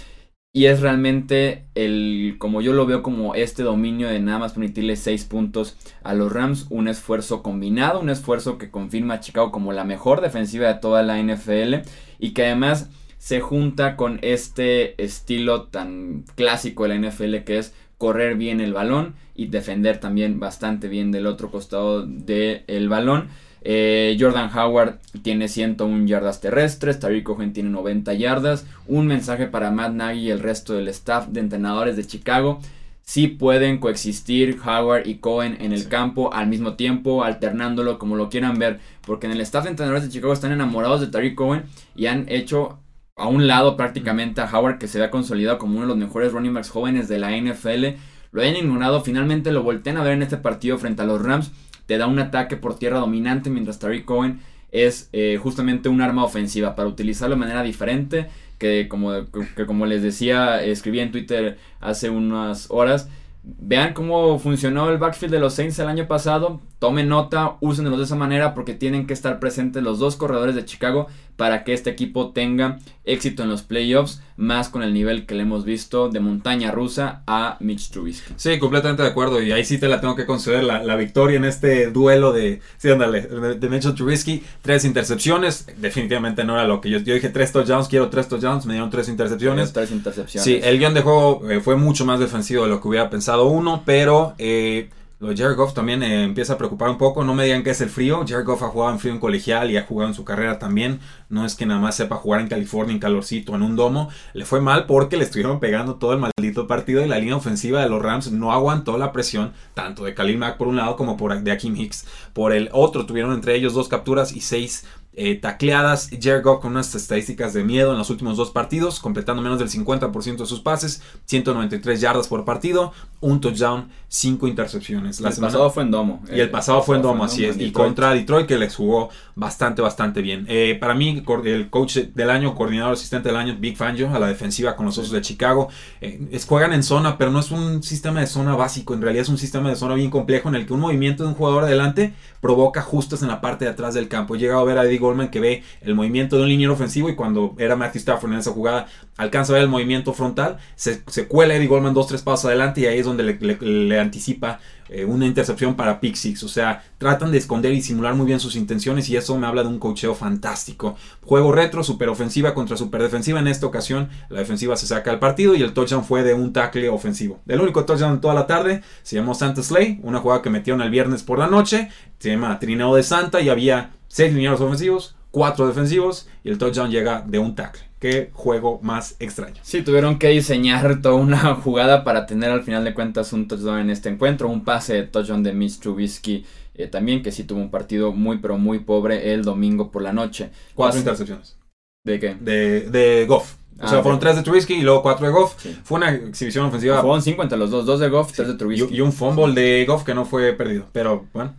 Y 0.54 0.66
es 0.66 0.80
realmente 0.80 1.64
el, 1.74 2.36
como 2.38 2.60
yo 2.60 2.74
lo 2.74 2.84
veo 2.84 3.02
como 3.02 3.34
este 3.34 3.62
dominio 3.62 4.08
de 4.08 4.20
nada 4.20 4.38
más 4.38 4.52
permitirle 4.52 4.96
6 4.96 5.24
puntos 5.24 5.78
a 6.02 6.12
los 6.12 6.30
Rams, 6.30 6.66
un 6.68 6.88
esfuerzo 6.88 7.42
combinado, 7.42 8.00
un 8.00 8.10
esfuerzo 8.10 8.58
que 8.58 8.70
confirma 8.70 9.14
a 9.14 9.20
Chicago 9.20 9.50
como 9.50 9.72
la 9.72 9.84
mejor 9.84 10.20
defensiva 10.20 10.68
de 10.68 10.74
toda 10.74 11.02
la 11.02 11.22
NFL 11.22 11.88
y 12.18 12.34
que 12.34 12.44
además 12.44 12.90
se 13.16 13.40
junta 13.40 13.96
con 13.96 14.18
este 14.20 15.02
estilo 15.02 15.68
tan 15.68 16.24
clásico 16.34 16.86
de 16.86 16.98
la 16.98 17.08
NFL 17.08 17.36
que 17.44 17.56
es 17.56 17.72
correr 18.02 18.34
bien 18.34 18.60
el 18.60 18.72
balón 18.72 19.14
y 19.36 19.46
defender 19.46 19.98
también 19.98 20.40
bastante 20.40 20.88
bien 20.88 21.12
del 21.12 21.28
otro 21.28 21.52
costado 21.52 22.04
del 22.04 22.88
balón. 22.88 23.28
Eh, 23.60 24.16
Jordan 24.18 24.50
Howard 24.52 24.98
tiene 25.22 25.46
101 25.46 26.06
yardas 26.06 26.40
terrestres, 26.40 26.98
Tariq 26.98 27.22
Cohen 27.22 27.52
tiene 27.52 27.70
90 27.70 28.12
yardas. 28.14 28.66
Un 28.88 29.06
mensaje 29.06 29.46
para 29.46 29.70
Matt 29.70 29.92
Nagy 29.92 30.18
y 30.18 30.30
el 30.30 30.40
resto 30.40 30.72
del 30.72 30.88
staff 30.88 31.28
de 31.28 31.38
entrenadores 31.38 31.96
de 31.96 32.04
Chicago. 32.04 32.58
Si 33.04 33.28
pueden 33.28 33.78
coexistir 33.78 34.58
Howard 34.66 35.06
y 35.06 35.18
Cohen 35.18 35.58
en 35.60 35.72
el 35.72 35.86
campo 35.86 36.34
al 36.34 36.48
mismo 36.48 36.74
tiempo, 36.74 37.22
alternándolo 37.22 38.00
como 38.00 38.16
lo 38.16 38.30
quieran 38.30 38.58
ver. 38.58 38.80
Porque 39.06 39.26
en 39.26 39.32
el 39.32 39.40
staff 39.42 39.62
de 39.62 39.70
entrenadores 39.70 40.02
de 40.02 40.10
Chicago 40.10 40.32
están 40.32 40.50
enamorados 40.50 41.00
de 41.00 41.06
Tariq 41.06 41.36
Cohen 41.36 41.62
y 41.94 42.06
han 42.06 42.28
hecho 42.28 42.80
a 43.16 43.28
un 43.28 43.46
lado 43.46 43.76
prácticamente 43.76 44.40
a 44.40 44.50
Howard 44.50 44.78
que 44.78 44.88
se 44.88 45.02
ha 45.02 45.10
consolidado 45.10 45.58
como 45.58 45.74
uno 45.74 45.82
de 45.82 45.88
los 45.88 45.96
mejores 45.96 46.32
running 46.32 46.54
backs 46.54 46.70
jóvenes 46.70 47.08
de 47.08 47.18
la 47.18 47.36
NFL. 47.36 47.98
Lo 48.32 48.42
han 48.42 48.56
ignorado, 48.56 49.02
finalmente 49.02 49.52
lo 49.52 49.62
voltean 49.62 49.98
a 49.98 50.02
ver 50.02 50.14
en 50.14 50.22
este 50.22 50.38
partido 50.38 50.78
frente 50.78 51.02
a 51.02 51.04
los 51.04 51.22
Rams 51.22 51.52
te 51.86 51.98
da 51.98 52.06
un 52.06 52.18
ataque 52.18 52.56
por 52.56 52.78
tierra 52.78 52.98
dominante, 52.98 53.50
mientras 53.50 53.78
Tariq 53.78 54.04
Cohen 54.04 54.40
es 54.70 55.10
eh, 55.12 55.38
justamente 55.42 55.88
un 55.88 56.00
arma 56.00 56.24
ofensiva 56.24 56.74
para 56.74 56.88
utilizarlo 56.88 57.34
de 57.34 57.40
manera 57.40 57.62
diferente. 57.62 58.28
Que 58.58 58.88
como, 58.88 59.12
que 59.56 59.66
como 59.66 59.86
les 59.86 60.02
decía, 60.02 60.62
escribí 60.62 61.00
en 61.00 61.10
Twitter 61.10 61.58
hace 61.80 62.10
unas 62.10 62.70
horas. 62.70 63.08
Vean 63.42 63.92
cómo 63.92 64.38
funcionó 64.38 64.88
el 64.88 64.98
backfield 64.98 65.34
de 65.34 65.40
los 65.40 65.54
Saints 65.54 65.78
el 65.80 65.88
año 65.88 66.06
pasado. 66.06 66.60
Tomen 66.82 67.08
nota, 67.08 67.58
úsenlos 67.60 67.96
de 67.96 68.02
esa 68.02 68.16
manera 68.16 68.54
porque 68.54 68.74
tienen 68.74 69.06
que 69.06 69.12
estar 69.12 69.38
presentes 69.38 69.84
los 69.84 70.00
dos 70.00 70.16
corredores 70.16 70.56
de 70.56 70.64
Chicago 70.64 71.06
para 71.36 71.62
que 71.62 71.74
este 71.74 71.90
equipo 71.90 72.32
tenga 72.32 72.80
éxito 73.04 73.44
en 73.44 73.50
los 73.50 73.62
playoffs, 73.62 74.20
más 74.36 74.68
con 74.68 74.82
el 74.82 74.92
nivel 74.92 75.24
que 75.24 75.36
le 75.36 75.42
hemos 75.42 75.64
visto 75.64 76.08
de 76.08 76.18
montaña 76.18 76.72
rusa 76.72 77.22
a 77.28 77.56
Mitch 77.60 77.90
Trubisky. 77.90 78.34
Sí, 78.34 78.58
completamente 78.58 79.04
de 79.04 79.10
acuerdo, 79.10 79.40
y 79.40 79.52
ahí 79.52 79.64
sí 79.64 79.78
te 79.78 79.86
la 79.86 80.00
tengo 80.00 80.16
que 80.16 80.26
conceder 80.26 80.64
la, 80.64 80.96
victoria 80.96 81.36
en 81.36 81.44
este 81.44 81.92
duelo 81.92 82.32
de, 82.32 82.60
sí, 82.78 82.90
ándale, 82.90 83.22
de, 83.22 83.68
Mitch 83.68 83.94
Trubisky, 83.94 84.42
tres 84.60 84.84
intercepciones, 84.84 85.68
definitivamente 85.78 86.42
no 86.42 86.54
era 86.54 86.66
lo 86.66 86.80
que 86.80 86.90
yo, 86.90 86.98
yo 86.98 87.14
dije, 87.14 87.28
tres 87.28 87.52
touchdowns, 87.52 87.86
quiero 87.86 88.08
tres 88.08 88.26
touchdowns, 88.26 88.66
me 88.66 88.72
dieron 88.72 88.90
tres 88.90 89.08
intercepciones. 89.08 89.72
Tres 89.72 89.92
intercepciones. 89.92 90.44
Sí, 90.44 90.58
el 90.60 90.80
guion 90.80 90.94
de 90.94 91.02
juego 91.02 91.48
eh, 91.48 91.60
fue 91.60 91.76
mucho 91.76 92.04
más 92.04 92.18
defensivo 92.18 92.64
de 92.64 92.70
lo 92.70 92.80
que 92.80 92.88
hubiera 92.88 93.08
pensado 93.08 93.46
uno, 93.46 93.84
pero... 93.86 94.34
Eh, 94.38 94.90
lo 95.22 95.28
Jared 95.28 95.54
Goff 95.54 95.72
también 95.72 96.02
eh, 96.02 96.24
empieza 96.24 96.54
a 96.54 96.58
preocupar 96.58 96.90
un 96.90 96.98
poco. 96.98 97.22
No 97.22 97.32
me 97.32 97.44
digan 97.44 97.62
que 97.62 97.70
es 97.70 97.80
el 97.80 97.90
frío. 97.90 98.24
Jared 98.26 98.44
Goff 98.44 98.64
ha 98.64 98.68
jugado 98.70 98.90
en 98.90 98.98
frío 98.98 99.12
en 99.12 99.20
colegial 99.20 99.70
y 99.70 99.76
ha 99.76 99.84
jugado 99.84 100.08
en 100.08 100.16
su 100.16 100.24
carrera 100.24 100.58
también. 100.58 100.98
No 101.28 101.46
es 101.46 101.54
que 101.54 101.64
nada 101.64 101.78
más 101.78 101.94
sepa 101.94 102.16
jugar 102.16 102.40
en 102.40 102.48
California 102.48 102.92
en 102.92 102.98
calorcito, 102.98 103.54
en 103.54 103.62
un 103.62 103.76
domo. 103.76 104.10
Le 104.34 104.44
fue 104.44 104.60
mal 104.60 104.86
porque 104.86 105.16
le 105.16 105.22
estuvieron 105.22 105.60
pegando 105.60 105.94
todo 105.94 106.12
el 106.12 106.18
maldito 106.18 106.66
partido 106.66 107.04
y 107.04 107.08
la 107.08 107.20
línea 107.20 107.36
ofensiva 107.36 107.80
de 107.80 107.88
los 107.88 108.02
Rams 108.02 108.32
no 108.32 108.50
aguantó 108.50 108.98
la 108.98 109.12
presión 109.12 109.52
tanto 109.74 110.02
de 110.02 110.12
Khalil 110.12 110.38
Mack 110.38 110.56
por 110.56 110.66
un 110.66 110.74
lado 110.74 110.96
como 110.96 111.16
por 111.16 111.40
de 111.40 111.52
Akim 111.52 111.76
Hicks 111.76 112.04
por 112.32 112.52
el 112.52 112.68
otro. 112.72 113.06
Tuvieron 113.06 113.32
entre 113.32 113.54
ellos 113.54 113.74
dos 113.74 113.86
capturas 113.86 114.32
y 114.32 114.40
seis 114.40 114.86
eh, 115.14 115.36
tacleadas. 115.36 116.10
Jared 116.20 116.42
Goff 116.42 116.60
con 116.60 116.72
unas 116.72 116.94
estadísticas 116.94 117.52
de 117.52 117.64
miedo 117.64 117.92
en 117.92 117.98
los 117.98 118.10
últimos 118.10 118.36
dos 118.36 118.50
partidos, 118.50 119.00
completando 119.00 119.42
menos 119.42 119.58
del 119.58 119.68
50% 119.68 120.38
de 120.38 120.46
sus 120.46 120.60
pases, 120.60 121.02
193 121.26 122.00
yardas 122.00 122.28
por 122.28 122.44
partido, 122.44 122.92
un 123.20 123.40
touchdown, 123.40 123.88
5 124.08 124.48
intercepciones. 124.48 125.20
el 125.20 125.34
pasado 125.40 125.70
fue 125.70 125.82
en 125.82 125.90
Domo. 125.90 126.22
Y 126.32 126.40
el, 126.40 126.50
pasado 126.50 126.82
fue 126.82 126.96
en 126.96 127.02
Domo, 127.02 127.24
así 127.24 127.44
es. 127.44 127.58
Y 127.58 127.72
contra 127.72 128.12
Detroit, 128.14 128.46
que 128.46 128.58
les 128.58 128.74
jugó 128.74 129.10
bastante, 129.34 129.82
bastante 129.82 130.22
bien. 130.22 130.46
Eh, 130.48 130.76
para 130.80 130.94
mí, 130.94 131.22
el 131.44 131.70
coach 131.70 131.96
del 131.96 132.30
año, 132.30 132.54
coordinador 132.54 132.94
asistente 132.94 133.28
del 133.28 133.36
año, 133.36 133.56
Big 133.58 133.76
Fangio, 133.76 134.10
a 134.14 134.18
la 134.18 134.28
defensiva 134.28 134.76
con 134.76 134.86
los 134.86 134.98
Osos 134.98 135.12
de 135.12 135.20
Chicago. 135.20 135.68
Eh, 136.00 136.40
juegan 136.46 136.72
en 136.72 136.82
zona, 136.82 137.18
pero 137.18 137.30
no 137.30 137.40
es 137.40 137.50
un 137.50 137.82
sistema 137.82 138.20
de 138.20 138.26
zona 138.26 138.56
básico. 138.56 138.94
En 138.94 139.02
realidad 139.02 139.22
es 139.22 139.28
un 139.28 139.38
sistema 139.38 139.68
de 139.68 139.76
zona 139.76 139.94
bien 139.94 140.10
complejo 140.10 140.48
en 140.48 140.54
el 140.54 140.66
que 140.66 140.72
un 140.72 140.80
movimiento 140.80 141.22
de 141.22 141.30
un 141.30 141.34
jugador 141.34 141.64
adelante 141.64 142.14
provoca 142.40 142.80
ajustes 142.80 143.22
en 143.22 143.28
la 143.28 143.40
parte 143.40 143.64
de 143.64 143.70
atrás 143.70 143.94
del 143.94 144.08
campo. 144.08 144.34
He 144.34 144.38
llegado 144.38 144.60
a 144.60 144.64
ver 144.64 144.78
a 144.78 144.84
Goldman 145.02 145.28
que 145.28 145.40
ve 145.40 145.62
el 145.82 145.94
movimiento 145.94 146.36
de 146.36 146.42
un 146.42 146.48
liniero 146.48 146.72
ofensivo 146.72 147.10
y 147.10 147.14
cuando 147.14 147.54
era 147.58 147.76
Matthew 147.76 147.98
Stafford 147.98 148.32
en 148.32 148.38
esa 148.38 148.52
jugada 148.52 148.86
alcanza 149.16 149.52
a 149.52 149.54
ver 149.54 149.64
el 149.64 149.68
movimiento 149.68 150.14
frontal, 150.14 150.58
se, 150.74 151.02
se 151.06 151.28
cuela 151.28 151.54
Eddie 151.54 151.66
Goldman 151.66 151.94
dos, 151.94 152.06
tres 152.06 152.22
pasos 152.22 152.46
adelante 152.46 152.80
y 152.80 152.86
ahí 152.86 152.98
es 152.98 153.04
donde 153.04 153.24
le, 153.24 154.00
anticipa 154.00 154.60
eh, 154.88 155.04
una 155.04 155.26
intercepción 155.26 155.74
para 155.74 156.00
pick. 156.00 156.12
O 156.42 156.48
sea, 156.48 156.84
tratan 156.98 157.32
de 157.32 157.38
esconder 157.38 157.72
y 157.72 157.82
simular 157.82 158.14
muy 158.14 158.26
bien 158.26 158.40
sus 158.40 158.56
intenciones 158.56 159.08
y 159.08 159.16
eso 159.16 159.36
me 159.38 159.46
habla 159.46 159.62
de 159.62 159.68
un 159.68 159.78
cocheo 159.78 160.14
fantástico. 160.14 160.96
Juego 161.24 161.52
retro, 161.52 161.82
super 161.82 162.08
ofensiva 162.08 162.54
contra 162.54 162.76
super 162.76 163.02
defensiva. 163.02 163.40
En 163.40 163.48
esta 163.48 163.66
ocasión 163.66 164.08
la 164.28 164.40
defensiva 164.40 164.76
se 164.76 164.86
saca 164.86 165.10
al 165.10 165.18
partido 165.18 165.54
y 165.54 165.62
el 165.62 165.72
touchdown 165.72 166.04
fue 166.04 166.22
de 166.22 166.34
un 166.34 166.52
tackle 166.52 166.88
ofensivo. 166.88 167.40
El 167.48 167.60
único 167.60 167.84
touchdown 167.84 168.20
toda 168.20 168.34
la 168.34 168.46
tarde 168.46 168.82
se 169.02 169.16
llamó 169.16 169.34
Santa 169.34 169.62
Slay, 169.62 170.00
una 170.02 170.18
jugada 170.18 170.42
que 170.42 170.50
metieron 170.50 170.82
el 170.82 170.90
viernes 170.90 171.22
por 171.22 171.38
la 171.38 171.46
noche. 171.46 171.88
Se 172.18 172.30
llama 172.30 172.58
Trineo 172.58 172.94
de 172.94 173.02
Santa 173.02 173.40
y 173.40 173.48
había 173.48 173.90
seis 174.12 174.32
lineados 174.34 174.60
ofensivos, 174.60 175.16
cuatro 175.30 175.66
defensivos 175.66 176.28
y 176.44 176.50
el 176.50 176.58
touchdown 176.58 176.90
llega 176.90 177.24
de 177.26 177.38
un 177.38 177.54
tackle. 177.54 177.82
Qué 177.98 178.30
juego 178.34 178.78
más 178.82 179.16
extraño. 179.20 179.60
Sí, 179.62 179.82
tuvieron 179.82 180.18
que 180.18 180.28
diseñar 180.28 181.00
toda 181.00 181.14
una 181.14 181.54
jugada 181.64 182.04
para 182.04 182.26
tener 182.26 182.50
al 182.50 182.62
final 182.62 182.84
de 182.84 182.94
cuentas 182.94 183.32
un 183.32 183.48
touchdown 183.48 183.78
en 183.78 183.90
este 183.90 184.10
encuentro. 184.10 184.48
Un 184.48 184.64
pase 184.64 184.94
de 184.94 185.02
touchdown 185.04 185.42
de 185.42 185.54
Mitch 185.54 185.78
Trubisky 185.78 186.44
eh, 186.74 186.88
también, 186.88 187.22
que 187.22 187.32
sí 187.32 187.44
tuvo 187.44 187.60
un 187.60 187.70
partido 187.70 188.12
muy, 188.12 188.38
pero 188.38 188.58
muy 188.58 188.80
pobre 188.80 189.32
el 189.32 189.44
domingo 189.44 189.90
por 189.90 190.02
la 190.02 190.12
noche. 190.12 190.50
Cuatro 190.74 190.98
intercepciones. 190.98 191.56
¿De 192.04 192.20
qué? 192.20 192.36
De, 192.38 192.90
de 192.90 193.24
Goff. 193.26 193.54
O 193.80 193.88
sea, 193.88 194.00
ah, 194.00 194.02
fueron 194.02 194.20
tres 194.20 194.36
de 194.36 194.42
Trubisky 194.42 194.74
y 194.74 194.82
luego 194.82 195.02
cuatro 195.02 195.26
de 195.26 195.32
Goff. 195.32 195.54
Fue 195.84 195.96
una 195.96 196.10
exhibición 196.10 196.66
ofensiva. 196.66 197.00
Fueron 197.00 197.22
cinco 197.22 197.42
entre 197.42 197.56
los 197.56 197.70
dos, 197.70 197.86
dos 197.86 197.98
de 197.98 198.08
Goff, 198.10 198.32
tres 198.32 198.48
de 198.48 198.54
Trubisky. 198.54 198.92
Y, 198.92 198.98
y, 198.98 199.00
un 199.00 199.12
fumble 199.12 199.54
de 199.54 199.86
Goff 199.86 200.04
que 200.04 200.14
no 200.14 200.24
fue 200.26 200.52
perdido. 200.52 200.86
Pero 200.92 201.26
bueno. 201.32 201.54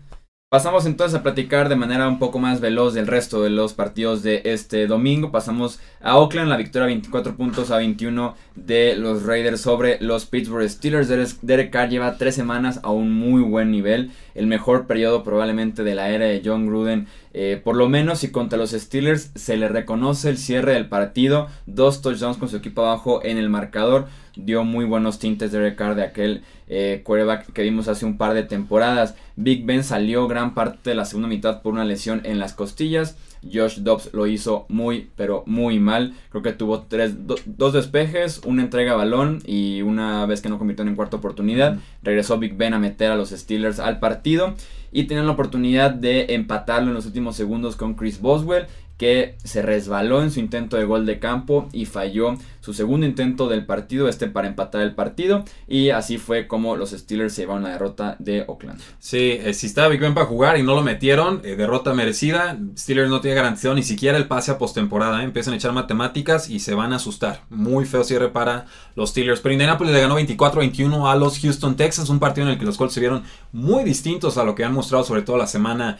Pasamos 0.53 0.85
entonces 0.85 1.19
a 1.19 1.23
platicar 1.23 1.67
de 1.67 1.75
manera 1.75 2.07
un 2.07 2.19
poco 2.19 2.37
más 2.37 2.61
veloz 2.61 2.93
del 2.93 3.07
resto 3.07 3.41
de 3.41 3.49
los 3.49 3.73
partidos 3.73 4.21
de 4.21 4.43
este 4.45 4.85
domingo. 4.85 5.31
Pasamos 5.31 5.79
a 5.99 6.19
Oakland, 6.19 6.47
la 6.47 6.57
victoria 6.57 6.85
24 6.85 7.35
puntos 7.35 7.71
a 7.71 7.77
21 7.77 8.35
de 8.53 8.95
los 8.95 9.23
Raiders 9.25 9.61
sobre 9.61 9.97
los 9.99 10.27
Pittsburgh 10.27 10.69
Steelers. 10.69 11.39
Derek 11.41 11.71
Carr 11.71 11.89
lleva 11.89 12.19
tres 12.19 12.35
semanas 12.35 12.79
a 12.83 12.91
un 12.91 13.11
muy 13.11 13.41
buen 13.41 13.71
nivel, 13.71 14.11
el 14.35 14.45
mejor 14.45 14.85
periodo 14.85 15.23
probablemente 15.23 15.83
de 15.83 15.95
la 15.95 16.09
era 16.09 16.25
de 16.25 16.43
John 16.45 16.67
Gruden. 16.67 17.07
Eh, 17.33 17.59
por 17.63 17.75
lo 17.75 17.89
menos 17.89 18.23
y 18.23 18.31
contra 18.31 18.59
los 18.59 18.71
Steelers 18.71 19.31
se 19.33 19.57
le 19.57 19.67
reconoce 19.67 20.29
el 20.29 20.37
cierre 20.37 20.73
del 20.73 20.87
partido, 20.87 21.47
dos 21.65 22.01
touchdowns 22.01 22.37
con 22.37 22.49
su 22.49 22.57
equipo 22.57 22.85
abajo 22.85 23.21
en 23.23 23.37
el 23.37 23.49
marcador 23.49 24.07
dio 24.35 24.63
muy 24.63 24.85
buenos 24.85 25.19
tintes 25.19 25.51
de 25.51 25.75
Carr 25.75 25.95
de 25.95 26.03
aquel 26.03 26.43
eh, 26.67 27.01
quarterback 27.03 27.51
que 27.53 27.61
vimos 27.61 27.87
hace 27.87 28.05
un 28.05 28.17
par 28.17 28.33
de 28.33 28.43
temporadas. 28.43 29.15
Big 29.35 29.65
Ben 29.65 29.83
salió 29.83 30.27
gran 30.27 30.53
parte 30.53 30.89
de 30.89 30.95
la 30.95 31.05
segunda 31.05 31.27
mitad 31.27 31.61
por 31.61 31.73
una 31.73 31.85
lesión 31.85 32.21
en 32.23 32.39
las 32.39 32.53
costillas. 32.53 33.17
Josh 33.51 33.79
Dobbs 33.79 34.09
lo 34.13 34.27
hizo 34.27 34.65
muy, 34.69 35.09
pero 35.15 35.43
muy 35.45 35.79
mal. 35.79 36.13
Creo 36.29 36.43
que 36.43 36.53
tuvo 36.53 36.81
tres, 36.83 37.15
dos 37.45 37.73
despejes, 37.73 38.41
una 38.45 38.61
entrega 38.61 38.95
balón 38.95 39.41
y 39.45 39.81
una 39.81 40.25
vez 40.25 40.41
que 40.41 40.49
no 40.49 40.59
convirtió 40.59 40.85
en 40.85 40.95
cuarta 40.95 41.17
oportunidad. 41.17 41.77
Regresó 42.01 42.37
Big 42.37 42.55
Ben 42.55 42.73
a 42.73 42.79
meter 42.79 43.11
a 43.11 43.15
los 43.15 43.29
Steelers 43.29 43.79
al 43.79 43.99
partido 43.99 44.55
y 44.91 45.05
tenían 45.05 45.25
la 45.25 45.33
oportunidad 45.33 45.91
de 45.91 46.33
empatarlo 46.35 46.89
en 46.89 46.95
los 46.95 47.05
últimos 47.05 47.35
segundos 47.35 47.75
con 47.75 47.95
Chris 47.95 48.21
Boswell 48.21 48.67
que 48.97 49.35
se 49.43 49.61
resbaló 49.61 50.21
en 50.21 50.31
su 50.31 50.39
intento 50.39 50.77
de 50.77 50.85
gol 50.85 51.05
de 51.05 51.19
campo 51.19 51.67
y 51.73 51.85
falló 51.85 52.35
su 52.63 52.73
segundo 52.73 53.05
intento 53.05 53.49
del 53.49 53.65
partido, 53.65 54.07
este 54.07 54.27
para 54.27 54.47
empatar 54.47 54.83
el 54.83 54.95
partido, 54.95 55.43
y 55.67 55.89
así 55.89 56.17
fue 56.17 56.47
como 56.47 56.77
los 56.77 56.91
Steelers 56.91 57.33
se 57.33 57.41
llevaron 57.41 57.63
la 57.63 57.71
derrota 57.71 58.15
de 58.19 58.45
Oakland. 58.47 58.79
Sí, 58.99 59.31
eh, 59.31 59.53
si 59.53 59.67
estaba 59.67 59.89
Big 59.89 59.99
Ben 59.99 60.13
para 60.13 60.27
jugar 60.27 60.57
y 60.57 60.63
no 60.63 60.73
lo 60.73 60.81
metieron, 60.81 61.41
eh, 61.43 61.57
derrota 61.57 61.93
merecida, 61.93 62.57
Steelers 62.77 63.09
no 63.09 63.19
tiene 63.19 63.35
garantizado 63.35 63.75
ni 63.75 63.83
siquiera 63.83 64.17
el 64.17 64.29
pase 64.29 64.51
a 64.51 64.57
postemporada, 64.57 65.19
¿eh? 65.19 65.25
empiezan 65.25 65.53
a 65.53 65.57
echar 65.57 65.73
matemáticas 65.73 66.49
y 66.49 66.61
se 66.61 66.73
van 66.73 66.93
a 66.93 66.95
asustar. 66.95 67.41
Muy 67.49 67.83
feo 67.83 68.05
cierre 68.05 68.29
para 68.29 68.65
los 68.95 69.09
Steelers, 69.09 69.41
pero 69.41 69.51
Indianapolis 69.51 69.91
le 69.91 69.99
ganó 69.99 70.17
24-21 70.17 71.11
a 71.11 71.17
los 71.17 71.39
Houston 71.39 71.75
Texans, 71.75 72.09
un 72.09 72.19
partido 72.19 72.47
en 72.47 72.53
el 72.53 72.59
que 72.59 72.65
los 72.65 72.77
Colts 72.77 72.93
se 72.93 73.01
vieron 73.01 73.23
muy 73.51 73.83
distintos 73.83 74.37
a 74.37 74.45
lo 74.45 74.55
que 74.55 74.63
han 74.63 74.73
mostrado 74.73 75.03
sobre 75.03 75.23
todo 75.23 75.35
la 75.35 75.47
semana 75.47 75.97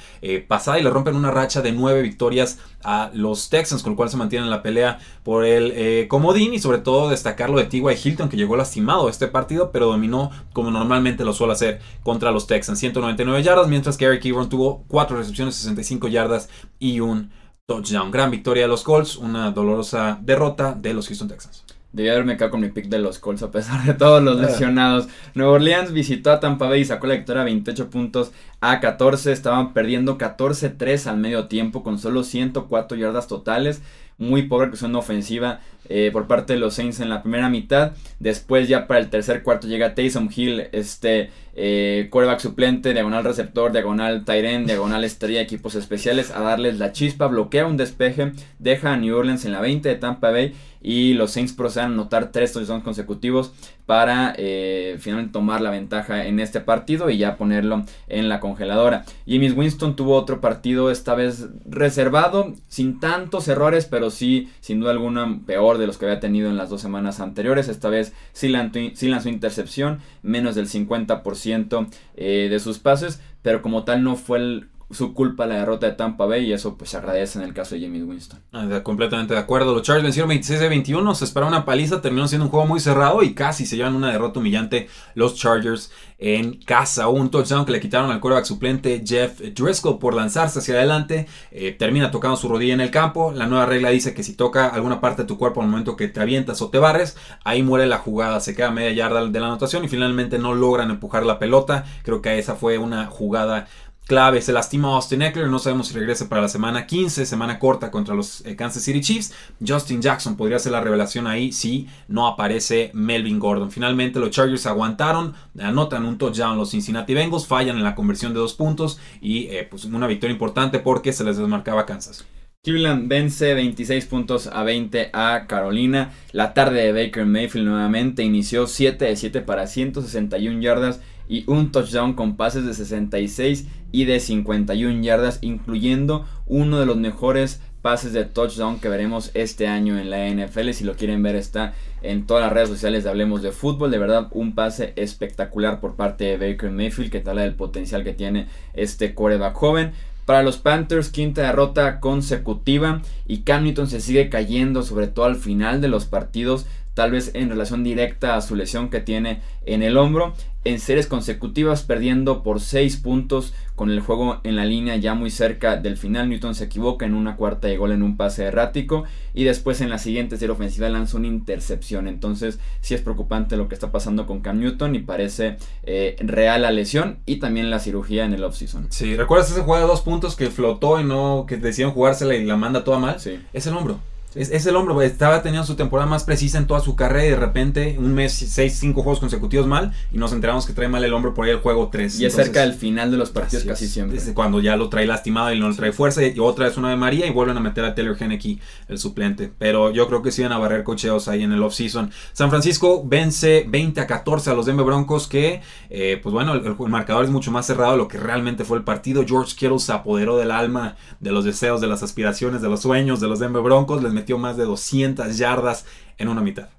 pasada 0.48 0.80
y 0.80 0.84
le 0.84 0.90
rompen 0.90 1.18
una 1.18 1.30
racha 1.30 1.62
de 1.62 1.74
nueve 1.74 2.02
victorias 2.02 2.60
a 2.86 3.12
los 3.14 3.50
Texans, 3.50 3.84
con 3.84 3.94
lo 3.94 3.98
cual 3.98 4.10
se 4.10 4.16
mantienen 4.16 4.46
en 4.46 4.52
la 4.52 4.64
pelea 4.64 5.00
por 5.24 5.44
el 5.44 6.08
comodín 6.08 6.53
y 6.54 6.60
sobre 6.60 6.78
todo 6.78 7.10
destacar 7.10 7.50
lo 7.50 7.58
de 7.58 7.66
T.Y. 7.66 7.84
Hilton 8.04 8.30
que 8.30 8.38
llegó 8.38 8.56
lastimado 8.56 9.08
a 9.08 9.10
este 9.10 9.28
partido 9.28 9.72
pero 9.72 9.88
dominó 9.88 10.32
como 10.54 10.70
normalmente 10.70 11.26
lo 11.26 11.34
suele 11.34 11.54
hacer 11.54 11.82
contra 12.04 12.32
los 12.32 12.48
Texans, 12.48 12.80
199 12.80 13.42
yardas, 13.42 13.68
mientras 13.68 13.98
que 13.98 14.06
Eric 14.06 14.26
Ebron 14.26 14.50
tuvo 14.50 14.84
4 14.88 15.18
recepciones, 15.18 15.56
65 15.56 16.08
yardas 16.08 16.50
y 16.80 17.00
un 17.00 17.32
touchdown. 17.66 18.12
Gran 18.12 18.30
victoria 18.30 18.64
de 18.64 18.70
los 18.70 18.84
Colts, 18.84 19.16
una 19.16 19.52
dolorosa 19.52 20.20
derrota 20.22 20.74
de 20.74 20.94
los 20.94 21.08
Houston 21.08 21.28
Texans. 21.28 21.64
Debí 21.92 22.10
haberme 22.10 22.36
quedado 22.38 22.52
con 22.52 22.62
mi 22.62 22.70
pick 22.70 22.88
de 22.88 22.98
los 22.98 23.20
Colts 23.20 23.44
a 23.44 23.52
pesar 23.52 23.84
de 23.84 23.94
todos 23.94 24.22
los 24.22 24.40
ah. 24.40 24.42
lesionados. 24.42 25.08
Nueva 25.36 25.54
Orleans 25.54 25.92
visitó 25.92 26.32
a 26.32 26.40
Tampa 26.40 26.68
Bay 26.68 26.82
y 26.82 26.86
sacó 26.86 27.08
la 27.08 27.16
victoria 27.16 27.44
28 27.44 27.90
puntos 27.90 28.32
a 28.62 28.80
14. 28.80 29.32
Estaban 29.32 29.74
perdiendo 29.74 30.18
14-3 30.18 31.08
al 31.08 31.18
medio 31.18 31.48
tiempo 31.48 31.84
con 31.84 32.00
solo 32.00 32.24
104 32.24 32.98
yardas 32.98 33.28
totales 33.28 33.82
muy 34.18 34.44
pobre 34.44 34.72
que 34.72 34.86
una 34.86 35.00
ofensiva 35.00 35.60
eh, 35.90 36.10
por 36.12 36.28
parte 36.28 36.54
de 36.54 36.60
los 36.60 36.76
Saints 36.76 37.00
en 37.00 37.10
la 37.10 37.22
primera 37.22 37.50
mitad. 37.50 37.94
Después 38.20 38.68
ya 38.68 38.88
para 38.88 39.00
el 39.00 39.10
tercer 39.10 39.44
cuarto 39.44 39.68
llega 39.68 39.96
Taysom 39.96 40.30
Hill, 40.36 40.68
este 40.72 41.30
eh, 41.56 42.08
quarterback 42.10 42.40
suplente, 42.40 42.94
diagonal 42.94 43.24
receptor, 43.24 43.72
diagonal 43.72 44.26
Tyren, 44.26 44.66
diagonal 44.66 45.04
estrella, 45.04 45.42
equipos 45.42 45.76
especiales, 45.76 46.32
a 46.32 46.42
darles 46.42 46.80
la 46.80 46.92
chispa, 46.92 47.28
bloquea 47.28 47.68
un 47.68 47.78
despeje, 47.78 48.32
deja 48.60 48.94
a 48.94 48.98
New 48.98 49.16
Orleans 49.16 49.46
en 49.46 49.52
la 49.52 49.62
20 49.62 49.88
de 49.88 49.96
Tampa 49.96 50.32
Bay 50.32 50.54
y 50.84 51.14
los 51.14 51.32
Saints 51.32 51.54
proceden 51.54 51.92
a 51.92 51.94
anotar 51.94 52.32
tres 52.32 52.52
touchdowns 52.52 52.84
consecutivos 52.84 53.54
para 53.86 54.34
eh, 54.38 54.98
finalmente 55.00 55.34
tomar 55.34 55.62
la 55.62 55.70
ventaja 55.70 56.26
en 56.26 56.40
este 56.40 56.60
partido 56.60 57.10
y 57.10 57.18
ya 57.18 57.38
ponerlo 57.38 57.84
en 58.08 58.30
la 58.30 58.40
congeladora. 58.40 59.06
James 59.26 59.56
Winston 59.56 59.96
tuvo 59.96 60.16
otro 60.16 60.42
partido 60.42 60.92
esta 60.92 61.16
vez 61.16 61.48
reservado, 61.66 62.54
sin 62.68 63.00
tantos 63.00 63.48
errores, 63.48 63.86
pero 63.86 64.10
sí, 64.10 64.52
sin 64.60 64.80
duda 64.80 64.92
alguna, 64.92 65.40
peor 65.46 65.73
de 65.78 65.88
los 65.88 65.98
que 65.98 66.06
había 66.06 66.20
tenido 66.20 66.50
en 66.50 66.58
las 66.58 66.70
dos 66.70 66.82
semanas 66.82 67.20
anteriores. 67.20 67.68
Esta 67.68 67.90
vez 67.90 68.14
sí 68.32 68.50
lanzó, 68.50 69.30
intercepción, 69.30 70.00
menos 70.22 70.56
del 70.56 70.68
50% 70.68 71.88
eh, 72.16 72.48
de 72.50 72.60
sus 72.60 72.80
pases, 72.80 73.22
pero 73.42 73.62
como 73.62 73.84
tal 73.84 74.04
no 74.04 74.16
fue 74.16 74.40
el 74.40 74.68
su 74.94 75.14
culpa 75.14 75.46
la 75.46 75.56
derrota 75.56 75.88
de 75.88 75.94
Tampa 75.94 76.26
Bay 76.26 76.46
y 76.46 76.54
eso 76.54 76.78
pues 76.78 76.92
se 76.92 76.98
agradece 76.98 77.40
en 77.40 77.46
el 77.46 77.54
caso 77.54 77.76
de 77.76 77.82
James 77.82 78.04
Winston. 78.04 78.40
Ah, 78.52 78.82
completamente 78.84 79.34
de 79.34 79.40
acuerdo. 79.40 79.74
Los 79.74 79.84
Chargers 79.84 80.04
vencieron 80.04 80.30
26 80.30 80.60
de 80.60 80.70
21, 80.70 81.16
se 81.16 81.26
esperaba 81.26 81.50
una 81.50 81.66
paliza, 81.66 82.02
terminó 82.02 82.28
siendo 82.28 82.46
un 82.46 82.52
juego 82.52 82.66
muy 82.66 82.80
cerrado 82.80 83.24
y 83.24 83.34
casi 83.34 83.66
se 83.66 83.76
llevan 83.76 83.96
una 83.96 84.12
derrota 84.12 84.40
humillante 84.40 84.88
los 85.16 85.36
Chargers 85.36 85.92
en 86.24 86.54
casa. 86.64 87.10
Un 87.10 87.30
touchdown 87.30 87.66
que 87.66 87.74
le 87.74 87.80
quitaron 87.82 88.10
al 88.10 88.22
quarterback 88.22 88.46
suplente 88.46 89.04
Jeff 89.06 89.42
Driscoll 89.42 90.00
por 90.00 90.14
lanzarse 90.14 90.60
hacia 90.60 90.76
adelante. 90.76 91.28
Eh, 91.52 91.76
termina 91.78 92.12
tocando 92.12 92.38
su 92.38 92.48
rodilla 92.48 92.74
en 92.74 92.82
el 92.82 92.92
campo. 92.92 93.34
La 93.34 93.46
nueva 93.46 93.66
regla 93.66 93.90
dice 93.90 94.14
que 94.14 94.24
si 94.24 94.34
toca 94.34 94.68
alguna 94.68 95.02
parte 95.02 95.24
de 95.24 95.28
tu 95.28 95.38
cuerpo 95.38 95.62
al 95.62 95.68
momento 95.68 95.98
que 95.98 96.08
te 96.08 96.22
avientas 96.22 96.62
o 96.62 96.70
te 96.70 96.78
barres, 96.78 97.18
ahí 97.44 97.62
muere 97.62 97.88
la 97.88 97.98
jugada. 97.98 98.40
Se 98.40 98.56
queda 98.56 98.72
media 98.72 98.94
yarda 98.94 99.26
de 99.26 99.40
la 99.40 99.48
anotación 99.48 99.84
y 99.84 99.90
finalmente 99.90 100.40
no 100.40 100.54
logran 100.54 100.92
empujar 100.92 101.26
la 101.26 101.40
pelota. 101.40 101.84
Creo 102.04 102.22
que 102.22 102.40
esa 102.40 102.56
fue 102.56 102.78
una 102.78 103.08
jugada 103.08 103.68
clave. 104.06 104.42
Se 104.42 104.54
lastima 104.54 104.96
Austin 104.96 105.22
Eckler, 105.22 105.48
no 105.48 105.60
sabemos 105.60 105.88
si 105.88 105.94
regrese 105.94 106.26
para 106.26 106.42
la 106.42 106.48
semana 106.48 106.86
15, 106.86 107.26
semana 107.26 107.60
corta 107.60 107.92
contra 107.92 108.16
los 108.16 108.46
eh, 108.46 108.56
Kansas 108.56 108.84
City 108.84 109.02
Chiefs. 109.02 109.34
Justin 109.66 110.02
Jackson 110.02 110.36
podría 110.36 110.60
ser 110.60 110.72
la 110.72 110.82
revelación 110.82 111.28
ahí 111.28 111.52
si 111.52 111.88
no 112.08 112.28
aparece 112.28 112.92
Melvin 112.94 113.40
Gordon. 113.40 113.72
Finalmente 113.72 114.20
los 114.20 114.32
Chargers 114.32 114.66
aguantaron, 114.66 115.34
anotan 115.60 116.06
un 116.06 116.18
touchdown 116.18 116.58
los 116.58 116.72
Cincinnati 116.72 117.14
Bengals, 117.14 117.48
fallan 117.48 117.78
en 117.78 117.84
la 117.84 117.96
conversión 117.96 118.34
de 118.34 118.40
dos 118.40 118.54
puntos 118.54 119.00
y 119.22 119.48
eh, 119.48 119.68
pues 119.70 119.86
una 119.86 120.08
victoria 120.08 120.34
importante 120.34 120.80
porque 120.80 121.14
se 121.14 121.24
les 121.24 121.38
desmarcaba 121.38 121.86
Kansas. 121.86 122.26
Cleveland 122.66 123.10
vence 123.10 123.54
26 123.54 124.06
puntos 124.06 124.48
a 124.48 124.64
20 124.64 125.10
a 125.12 125.48
Carolina. 125.48 126.14
La 126.32 126.54
tarde 126.54 126.82
de 126.82 126.94
Baker 126.94 127.26
Mayfield 127.26 127.68
nuevamente 127.68 128.24
inició 128.24 128.68
7 128.68 129.04
de 129.04 129.18
7 129.18 129.42
para 129.42 129.68
161 129.68 130.62
yardas 130.62 131.02
y 131.28 131.44
un 131.48 131.72
touchdown 131.72 132.14
con 132.14 132.36
pases 132.36 132.66
de 132.66 132.74
66 132.74 133.68
y 133.92 134.06
de 134.06 134.20
51 134.20 135.02
yardas, 135.02 135.40
incluyendo 135.42 136.26
uno 136.46 136.80
de 136.80 136.86
los 136.86 136.98
mejores 136.98 137.62
pases 137.84 138.14
de 138.14 138.24
touchdown 138.24 138.80
que 138.80 138.90
veremos 138.90 139.30
este 139.34 139.68
año 139.68 140.00
en 140.00 140.10
la 140.10 140.28
NFL. 140.30 140.72
Si 140.72 140.86
lo 140.86 140.96
quieren 140.96 141.22
ver 141.22 141.36
está 141.36 141.74
en 142.02 142.26
todas 142.26 142.44
las 142.44 142.54
redes 142.54 142.70
sociales 142.70 143.04
de 143.04 143.10
Hablemos 143.10 143.42
de 143.42 143.52
Fútbol. 143.52 143.92
De 143.92 144.00
verdad, 144.00 144.30
un 144.32 144.56
pase 144.56 144.94
espectacular 144.96 145.80
por 145.80 145.96
parte 145.96 146.24
de 146.24 146.38
Baker 146.38 146.72
Mayfield 146.72 147.12
que 147.12 147.20
tal 147.20 147.38
del 147.38 147.56
potencial 147.56 148.04
que 148.04 148.14
tiene 148.14 148.48
este 148.74 149.14
coreback 149.14 149.54
joven. 149.54 149.92
Para 150.26 150.44
los 150.44 150.58
Panthers, 150.58 151.10
quinta 151.10 151.42
derrota 151.42 152.00
consecutiva 152.00 153.02
y 153.28 153.40
Cam 153.40 153.66
Newton 153.66 153.88
se 153.88 154.00
sigue 154.00 154.30
cayendo, 154.30 154.84
sobre 154.84 155.08
todo 155.08 155.26
al 155.26 155.36
final 155.36 155.82
de 155.82 155.90
los 155.90 156.06
partidos 156.06 156.66
tal 156.94 157.12
vez 157.12 157.32
en 157.34 157.50
relación 157.50 157.84
directa 157.84 158.36
a 158.36 158.42
su 158.42 158.56
lesión 158.56 158.90
que 158.90 159.00
tiene 159.00 159.42
en 159.66 159.84
el 159.84 159.98
hombro. 159.98 160.34
En 160.66 160.80
series 160.80 161.08
consecutivas 161.08 161.84
perdiendo 161.84 162.42
por 162.42 162.62
6 162.62 162.96
puntos 162.98 163.54
con 163.76 163.90
el 163.90 164.00
juego 164.00 164.40
en 164.46 164.56
la 164.56 164.64
línea 164.64 164.96
ya 164.96 165.14
muy 165.14 165.30
cerca 165.30 165.76
del 165.76 165.98
final. 165.98 166.30
Newton 166.30 166.56
se 166.56 166.64
equivoca 166.64 167.06
en 167.06 167.16
una 167.16 167.36
cuarta 167.36 167.68
de 167.68 167.76
gol 167.76 167.92
en 167.92 168.02
un 168.02 168.16
pase 168.16 168.46
errático 168.46 169.04
y 169.34 169.44
después 169.44 169.82
en 169.82 169.90
la 169.90 169.98
siguiente 169.98 170.38
serie 170.38 170.54
ofensiva 170.54 170.88
lanza 170.88 171.18
una 171.18 171.28
intercepción. 171.28 172.08
Entonces 172.08 172.60
sí 172.80 172.94
es 172.94 173.02
preocupante 173.02 173.58
lo 173.58 173.68
que 173.68 173.76
está 173.76 173.92
pasando 173.92 174.26
con 174.26 174.40
Cam 174.40 174.60
Newton 174.60 174.96
y 174.96 175.00
parece 175.00 175.58
eh, 175.84 176.16
real 176.20 176.62
la 176.62 176.72
lesión 176.72 177.20
y 177.26 177.38
también 177.38 177.70
la 177.70 177.80
cirugía 177.80 178.24
en 178.24 178.34
el 178.34 178.46
offseason. 178.46 178.88
Sí, 178.90 179.18
¿recuerdas 179.18 179.52
ese 179.52 179.64
juego 179.64 179.82
de 179.82 179.88
dos 179.88 180.00
puntos 180.00 180.38
que 180.38 180.50
flotó 180.50 180.98
y 180.98 181.04
no 181.04 181.46
que 181.46 181.58
decían 181.58 181.92
jugársela 181.92 182.36
y 182.36 182.46
la 182.46 182.56
manda 182.56 182.86
toda 182.86 183.00
mal? 183.00 183.20
Sí. 183.20 183.38
Es 183.52 183.68
el 183.68 183.76
hombro. 183.76 184.00
Es, 184.36 184.66
el 184.66 184.76
hombro, 184.76 185.02
estaba 185.02 185.44
teniendo 185.44 185.66
su 185.66 185.76
temporada 185.76 186.10
más 186.10 186.24
precisa 186.24 186.58
en 186.58 186.66
toda 186.66 186.80
su 186.80 186.96
carrera 186.96 187.26
y 187.26 187.30
de 187.30 187.36
repente 187.36 187.96
un 188.00 188.14
mes, 188.14 188.34
seis, 188.34 188.78
cinco 188.80 189.04
juegos 189.04 189.20
consecutivos 189.20 189.68
mal 189.68 189.94
y 190.12 190.18
nos 190.18 190.34
enteramos 190.34 190.66
que 190.66 190.74
trae 190.74 190.88
mal 190.88 191.04
el 191.04 191.14
hombro 191.14 191.34
por 191.34 191.46
ahí 191.46 191.52
el 191.52 191.60
juego 191.60 191.90
3. 191.92 192.20
Y 192.20 192.26
es 192.26 192.34
cerca 192.34 192.62
del 192.62 192.74
final 192.74 193.12
de 193.12 193.18
los 193.18 193.30
partidos 193.30 193.66
casi 193.66 193.88
siempre. 193.88 194.20
Cuando 194.34 194.60
ya 194.60 194.76
lo 194.76 194.90
trae 194.90 195.06
lastimado 195.06 195.54
y 195.54 195.60
no 195.60 195.70
le 195.70 195.76
trae 195.76 195.92
fuerza 195.92 196.26
y 196.26 196.40
otra 196.40 196.66
vez 196.66 196.78
una 196.78 196.90
de 196.90 196.96
María 196.96 197.28
y 197.28 197.30
vuelven 197.30 197.58
a 197.58 197.60
meter 197.60 197.86
a 197.86 197.94
Taylor 197.94 198.18
Henneke, 198.20 198.60
el 198.88 198.98
suplente. 198.98 199.52
Pero 199.58 199.92
yo 199.92 200.08
creo 200.08 200.22
que 200.22 200.32
sí 200.32 200.42
van 200.42 200.52
a 200.52 200.58
barrer 200.58 200.84
cocheos 200.84 201.28
ahí 201.28 201.44
en 201.44 201.52
el 201.52 201.62
offseason. 201.62 202.12
San 202.34 202.50
Francisco 202.50 203.04
vence 203.06 203.66
20 203.68 204.02
a 204.02 204.08
14 204.08 204.50
a 204.50 204.54
los 204.54 204.66
Denver 204.66 204.86
Broncos 204.86 205.28
que, 205.28 205.62
eh, 205.90 206.20
pues 206.22 206.34
bueno, 206.34 206.54
el, 206.54 206.76
marcador 206.90 207.26
es 207.26 207.32
mucho 207.32 207.52
más 207.52 207.66
cerrado 207.68 207.94
de 207.94 207.98
lo 207.98 208.08
que 208.08 208.18
realmente 208.18 208.64
fue 208.64 208.78
el 208.78 208.84
partido. 208.84 209.24
George 209.28 209.56
Kittle 209.56 209.80
se 209.80 209.92
apoderó 209.92 210.38
del 210.38 210.52
alma, 210.52 210.96
de 211.20 211.32
los 211.32 211.46
deseos, 211.46 211.82
de 211.82 211.88
las 211.88 212.04
aspiraciones, 212.04 212.62
de 212.62 212.70
los 212.70 212.82
sueños 212.82 213.20
de 213.20 213.28
los 213.28 213.40
Denver 213.40 213.62
Broncos. 213.62 214.02
Les 214.02 214.14
metió 214.24 214.38
más 214.38 214.56
de 214.56 214.64
200 214.64 215.38
yardas 215.38 215.86
en 216.18 216.30
una 216.30 216.42
mitad. 216.42 216.70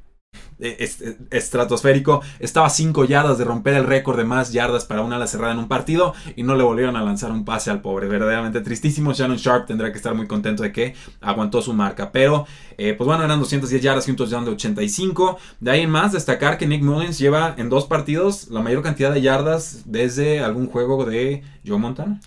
eh, 0.59 1.19
estratosférico. 1.31 2.23
Estaba 2.39 2.69
a 2.69 2.71
5 2.71 3.05
yardas 3.05 3.37
de 3.37 3.45
romper 3.45 3.75
el 3.75 3.85
récord 3.85 4.17
de 4.17 4.25
más 4.25 4.51
yardas 4.53 4.87
para 4.87 5.03
una 5.03 5.17
ala 5.17 5.27
cerrada 5.27 5.53
en 5.53 5.59
un 5.59 5.69
partido 5.69 6.15
y 6.37 6.43
no 6.43 6.55
le 6.55 6.63
volvieron 6.65 6.97
a 6.97 7.03
lanzar 7.03 7.31
un 7.33 7.45
pase 7.45 7.71
al 7.71 7.83
pobre. 7.83 8.09
Verdaderamente 8.09 8.63
tristísimo. 8.63 9.13
Shannon 9.13 9.37
Sharp 9.37 9.67
tendrá 9.67 9.91
que 9.93 9.99
estar 9.99 10.15
muy 10.15 10.27
contento 10.27 10.63
de 10.63 10.73
que 10.73 10.95
aguantó 11.21 11.61
su 11.61 11.75
marca. 11.75 12.11
Pero, 12.13 12.47
eh, 12.79 12.95
pues 12.95 13.07
bueno, 13.07 13.25
eran 13.25 13.41
210 13.41 13.83
yardas 13.83 14.09
y 14.09 14.13
un 14.13 14.17
touchdown 14.17 14.47
de 14.47 14.53
85. 14.53 15.39
De 15.61 15.71
ahí 15.71 15.83
en 15.83 15.91
más, 15.91 16.13
destacar 16.13 16.57
que 16.57 16.67
Nick 16.67 16.83
Mullins 16.83 17.19
lleva 17.19 17.55
en 17.59 17.69
dos 17.69 17.85
partidos 17.87 18.49
la 18.49 18.61
mayor 18.63 18.83
cantidad 18.83 19.13
de 19.13 19.21
yardas 19.21 19.83
desde 19.85 20.41
algún 20.41 20.69
juego 20.69 21.05
de 21.05 21.43
Joe 21.67 21.79
Montana. 21.79 22.21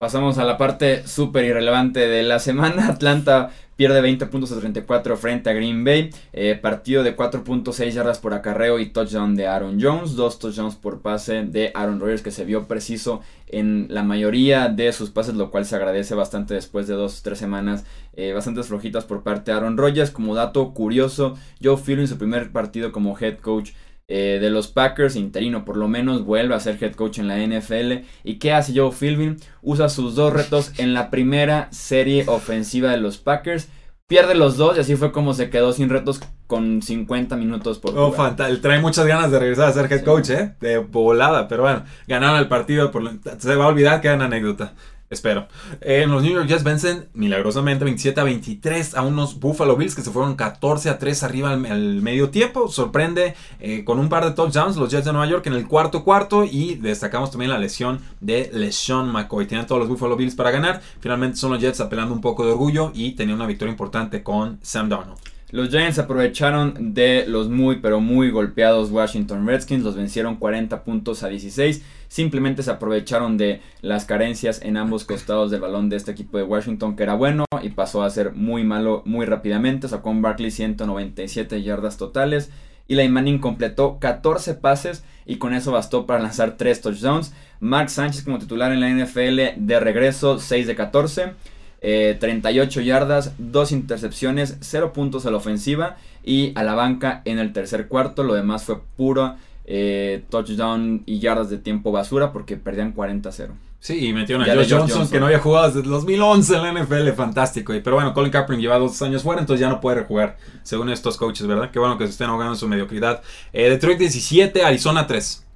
Pasamos 0.00 0.38
a 0.38 0.44
la 0.44 0.56
parte 0.56 1.08
súper 1.08 1.44
irrelevante 1.44 2.06
de 2.06 2.22
la 2.22 2.38
semana. 2.38 2.86
Atlanta 2.88 3.50
pierde 3.78 4.00
20 4.00 4.26
puntos 4.26 4.50
a 4.50 4.58
34 4.58 5.16
frente 5.16 5.48
a 5.48 5.52
Green 5.52 5.84
Bay. 5.84 6.10
Eh, 6.32 6.58
partido 6.60 7.04
de 7.04 7.16
4.6 7.16 7.90
yardas 7.92 8.18
por 8.18 8.34
acarreo 8.34 8.80
y 8.80 8.86
touchdown 8.86 9.36
de 9.36 9.46
Aaron 9.46 9.78
Jones. 9.80 10.16
Dos 10.16 10.40
touchdowns 10.40 10.74
por 10.74 11.00
pase 11.00 11.44
de 11.44 11.70
Aaron 11.76 12.00
Rodgers 12.00 12.20
que 12.20 12.32
se 12.32 12.44
vio 12.44 12.66
preciso 12.66 13.20
en 13.46 13.86
la 13.88 14.02
mayoría 14.02 14.68
de 14.68 14.92
sus 14.92 15.10
pases, 15.10 15.36
lo 15.36 15.52
cual 15.52 15.64
se 15.64 15.76
agradece 15.76 16.16
bastante 16.16 16.54
después 16.54 16.88
de 16.88 16.94
dos 16.94 17.20
o 17.20 17.22
tres 17.22 17.38
semanas 17.38 17.84
eh, 18.14 18.32
bastantes 18.32 18.66
flojitas 18.66 19.04
por 19.04 19.22
parte 19.22 19.52
de 19.52 19.56
Aaron 19.56 19.76
Rodgers. 19.76 20.10
Como 20.10 20.34
dato 20.34 20.74
curioso, 20.74 21.38
Joe 21.62 21.76
Phil 21.76 22.00
en 22.00 22.08
su 22.08 22.18
primer 22.18 22.50
partido 22.50 22.90
como 22.90 23.16
head 23.16 23.38
coach 23.38 23.70
eh, 24.10 24.38
de 24.40 24.48
los 24.48 24.68
Packers, 24.68 25.16
interino 25.16 25.66
por 25.66 25.76
lo 25.76 25.86
menos, 25.86 26.24
vuelve 26.24 26.54
a 26.54 26.60
ser 26.60 26.82
head 26.82 26.94
coach 26.94 27.18
en 27.18 27.28
la 27.28 27.36
NFL. 27.36 28.06
¿Y 28.24 28.38
qué 28.38 28.52
hace 28.52 28.72
Joe 28.74 28.90
Philbin? 28.90 29.36
Usa 29.60 29.90
sus 29.90 30.14
dos 30.14 30.32
retos 30.32 30.72
en 30.78 30.94
la 30.94 31.10
primera 31.10 31.68
serie 31.72 32.24
ofensiva 32.26 32.90
de 32.90 32.96
los 32.96 33.18
Packers. 33.18 33.68
Pierde 34.06 34.34
los 34.34 34.56
dos 34.56 34.78
y 34.78 34.80
así 34.80 34.96
fue 34.96 35.12
como 35.12 35.34
se 35.34 35.50
quedó 35.50 35.74
sin 35.74 35.90
retos 35.90 36.20
con 36.46 36.80
50 36.80 37.36
minutos 37.36 37.78
por 37.78 37.96
oh, 37.98 38.10
jugar. 38.10 38.36
Trae 38.36 38.80
muchas 38.80 39.06
ganas 39.06 39.30
de 39.30 39.38
regresar 39.38 39.68
a 39.68 39.72
ser 39.72 39.92
head 39.92 40.02
coach, 40.02 40.30
¿eh? 40.30 40.54
De 40.58 40.78
volada, 40.78 41.46
pero 41.46 41.64
bueno, 41.64 41.84
ganaron 42.06 42.38
el 42.38 42.48
partido. 42.48 42.90
Por... 42.90 43.02
Se 43.36 43.54
va 43.54 43.66
a 43.66 43.68
olvidar 43.68 44.00
que 44.00 44.08
era 44.08 44.16
una 44.16 44.24
anécdota. 44.24 44.72
Espero. 45.10 45.48
Eh, 45.80 46.06
los 46.06 46.22
New 46.22 46.32
York 46.32 46.46
Jets 46.46 46.62
vencen 46.62 47.08
milagrosamente 47.14 47.84
27 47.84 48.20
a 48.20 48.24
23 48.24 48.94
a 48.94 49.02
unos 49.02 49.40
Buffalo 49.40 49.74
Bills 49.74 49.94
que 49.94 50.02
se 50.02 50.10
fueron 50.10 50.34
14 50.36 50.90
a 50.90 50.98
3 50.98 51.22
arriba 51.22 51.50
al, 51.52 52.02
medio 52.02 52.28
tiempo. 52.28 52.68
Sorprende 52.68 53.34
eh, 53.58 53.84
con 53.84 53.98
un 53.98 54.10
par 54.10 54.24
de 54.26 54.32
touchdowns 54.32 54.76
los 54.76 54.90
Jets 54.90 55.06
de 55.06 55.12
Nueva 55.12 55.26
York 55.26 55.46
en 55.46 55.54
el 55.54 55.66
cuarto 55.66 56.04
cuarto. 56.04 56.44
Y 56.44 56.74
destacamos 56.74 57.30
también 57.30 57.50
la 57.50 57.58
lesión 57.58 58.00
de 58.20 58.50
LeSean 58.52 59.10
McCoy. 59.10 59.46
Tienen 59.46 59.66
todos 59.66 59.80
los 59.80 59.88
Buffalo 59.88 60.14
Bills 60.14 60.34
para 60.34 60.50
ganar. 60.50 60.82
Finalmente 61.00 61.38
son 61.38 61.52
los 61.52 61.60
Jets 61.60 61.80
apelando 61.80 62.14
un 62.14 62.20
poco 62.20 62.44
de 62.44 62.52
orgullo 62.52 62.92
y 62.94 63.12
tenían 63.12 63.36
una 63.36 63.46
victoria 63.46 63.72
importante 63.72 64.22
con 64.22 64.58
Sam 64.62 64.90
Darnold. 64.90 65.18
Los 65.50 65.70
Giants 65.70 65.98
aprovecharon 65.98 66.92
de 66.92 67.24
los 67.26 67.48
muy 67.48 67.76
pero 67.76 68.00
muy 68.00 68.30
golpeados 68.30 68.90
Washington 68.90 69.46
Redskins, 69.46 69.82
los 69.82 69.96
vencieron 69.96 70.36
40 70.36 70.84
puntos 70.84 71.22
a 71.22 71.28
16. 71.28 71.82
Simplemente 72.08 72.62
se 72.62 72.70
aprovecharon 72.70 73.36
de 73.36 73.60
las 73.82 74.06
carencias 74.06 74.60
en 74.62 74.78
ambos 74.78 75.04
costados 75.04 75.50
del 75.50 75.60
balón 75.60 75.90
de 75.90 75.96
este 75.96 76.10
equipo 76.10 76.38
de 76.38 76.44
Washington 76.44 76.96
que 76.96 77.02
era 77.02 77.14
bueno 77.14 77.44
y 77.62 77.68
pasó 77.68 78.02
a 78.02 78.10
ser 78.10 78.32
muy 78.32 78.64
malo 78.64 79.02
muy 79.04 79.26
rápidamente. 79.26 79.88
Sacó 79.88 80.10
un 80.10 80.22
Barkley 80.22 80.50
197 80.50 81.62
yardas 81.62 81.96
totales. 81.98 82.50
y 82.90 82.94
la 82.94 83.06
Manning 83.06 83.38
completó 83.38 83.98
14 83.98 84.54
pases 84.54 85.04
y 85.26 85.36
con 85.36 85.52
eso 85.52 85.72
bastó 85.72 86.06
para 86.06 86.22
lanzar 86.22 86.56
3 86.56 86.80
touchdowns. 86.80 87.34
Mark 87.60 87.90
Sánchez 87.90 88.22
como 88.22 88.38
titular 88.38 88.72
en 88.72 88.80
la 88.80 88.88
NFL 88.88 89.56
de 89.56 89.80
regreso 89.80 90.38
6 90.38 90.66
de 90.66 90.74
14. 90.74 91.32
38 91.80 92.80
eh, 92.80 92.84
yardas, 92.84 93.34
2 93.38 93.72
intercepciones, 93.72 94.56
0 94.60 94.92
puntos 94.92 95.26
a 95.26 95.30
la 95.30 95.36
ofensiva 95.36 95.96
y 96.24 96.52
a 96.56 96.64
la 96.64 96.74
banca 96.74 97.22
en 97.24 97.38
el 97.38 97.52
tercer 97.52 97.88
cuarto. 97.88 98.24
Lo 98.24 98.34
demás 98.34 98.64
fue 98.64 98.80
puro 98.96 99.36
eh, 99.70 100.24
touchdown 100.30 101.02
y 101.04 101.18
yardas 101.18 101.50
de 101.50 101.58
tiempo 101.58 101.92
basura 101.92 102.32
porque 102.32 102.56
perdían 102.56 102.94
40-0. 102.94 103.50
Sí, 103.80 104.06
y 104.06 104.12
metieron 104.14 104.48
a 104.48 104.54
Josh 104.54 104.72
Johnson, 104.72 105.08
que 105.08 105.20
no 105.20 105.26
había 105.26 105.40
jugado 105.40 105.70
desde 105.70 105.86
2011 105.86 106.56
en 106.56 106.62
la 106.62 106.82
NFL, 106.82 107.10
fantástico. 107.10 107.74
Pero 107.84 107.96
bueno, 107.96 108.14
Colin 108.14 108.32
Kaepernick 108.32 108.62
lleva 108.62 108.78
dos 108.78 109.00
años 109.02 109.22
fuera, 109.22 109.42
entonces 109.42 109.60
ya 109.60 109.68
no 109.68 109.78
puede 109.80 110.00
rejugar, 110.00 110.38
según 110.62 110.88
estos 110.88 111.18
coaches, 111.18 111.46
¿verdad? 111.46 111.70
Qué 111.70 111.78
bueno 111.78 111.98
que 111.98 112.06
se 112.06 112.12
estén 112.12 112.28
ahogando 112.28 112.54
en 112.54 112.58
su 112.58 112.66
mediocridad. 112.66 113.22
Eh, 113.52 113.68
Detroit 113.68 113.98
17, 113.98 114.64
Arizona 114.64 115.06
3. 115.06 115.46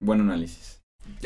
Buen 0.00 0.22
análisis. 0.22 0.73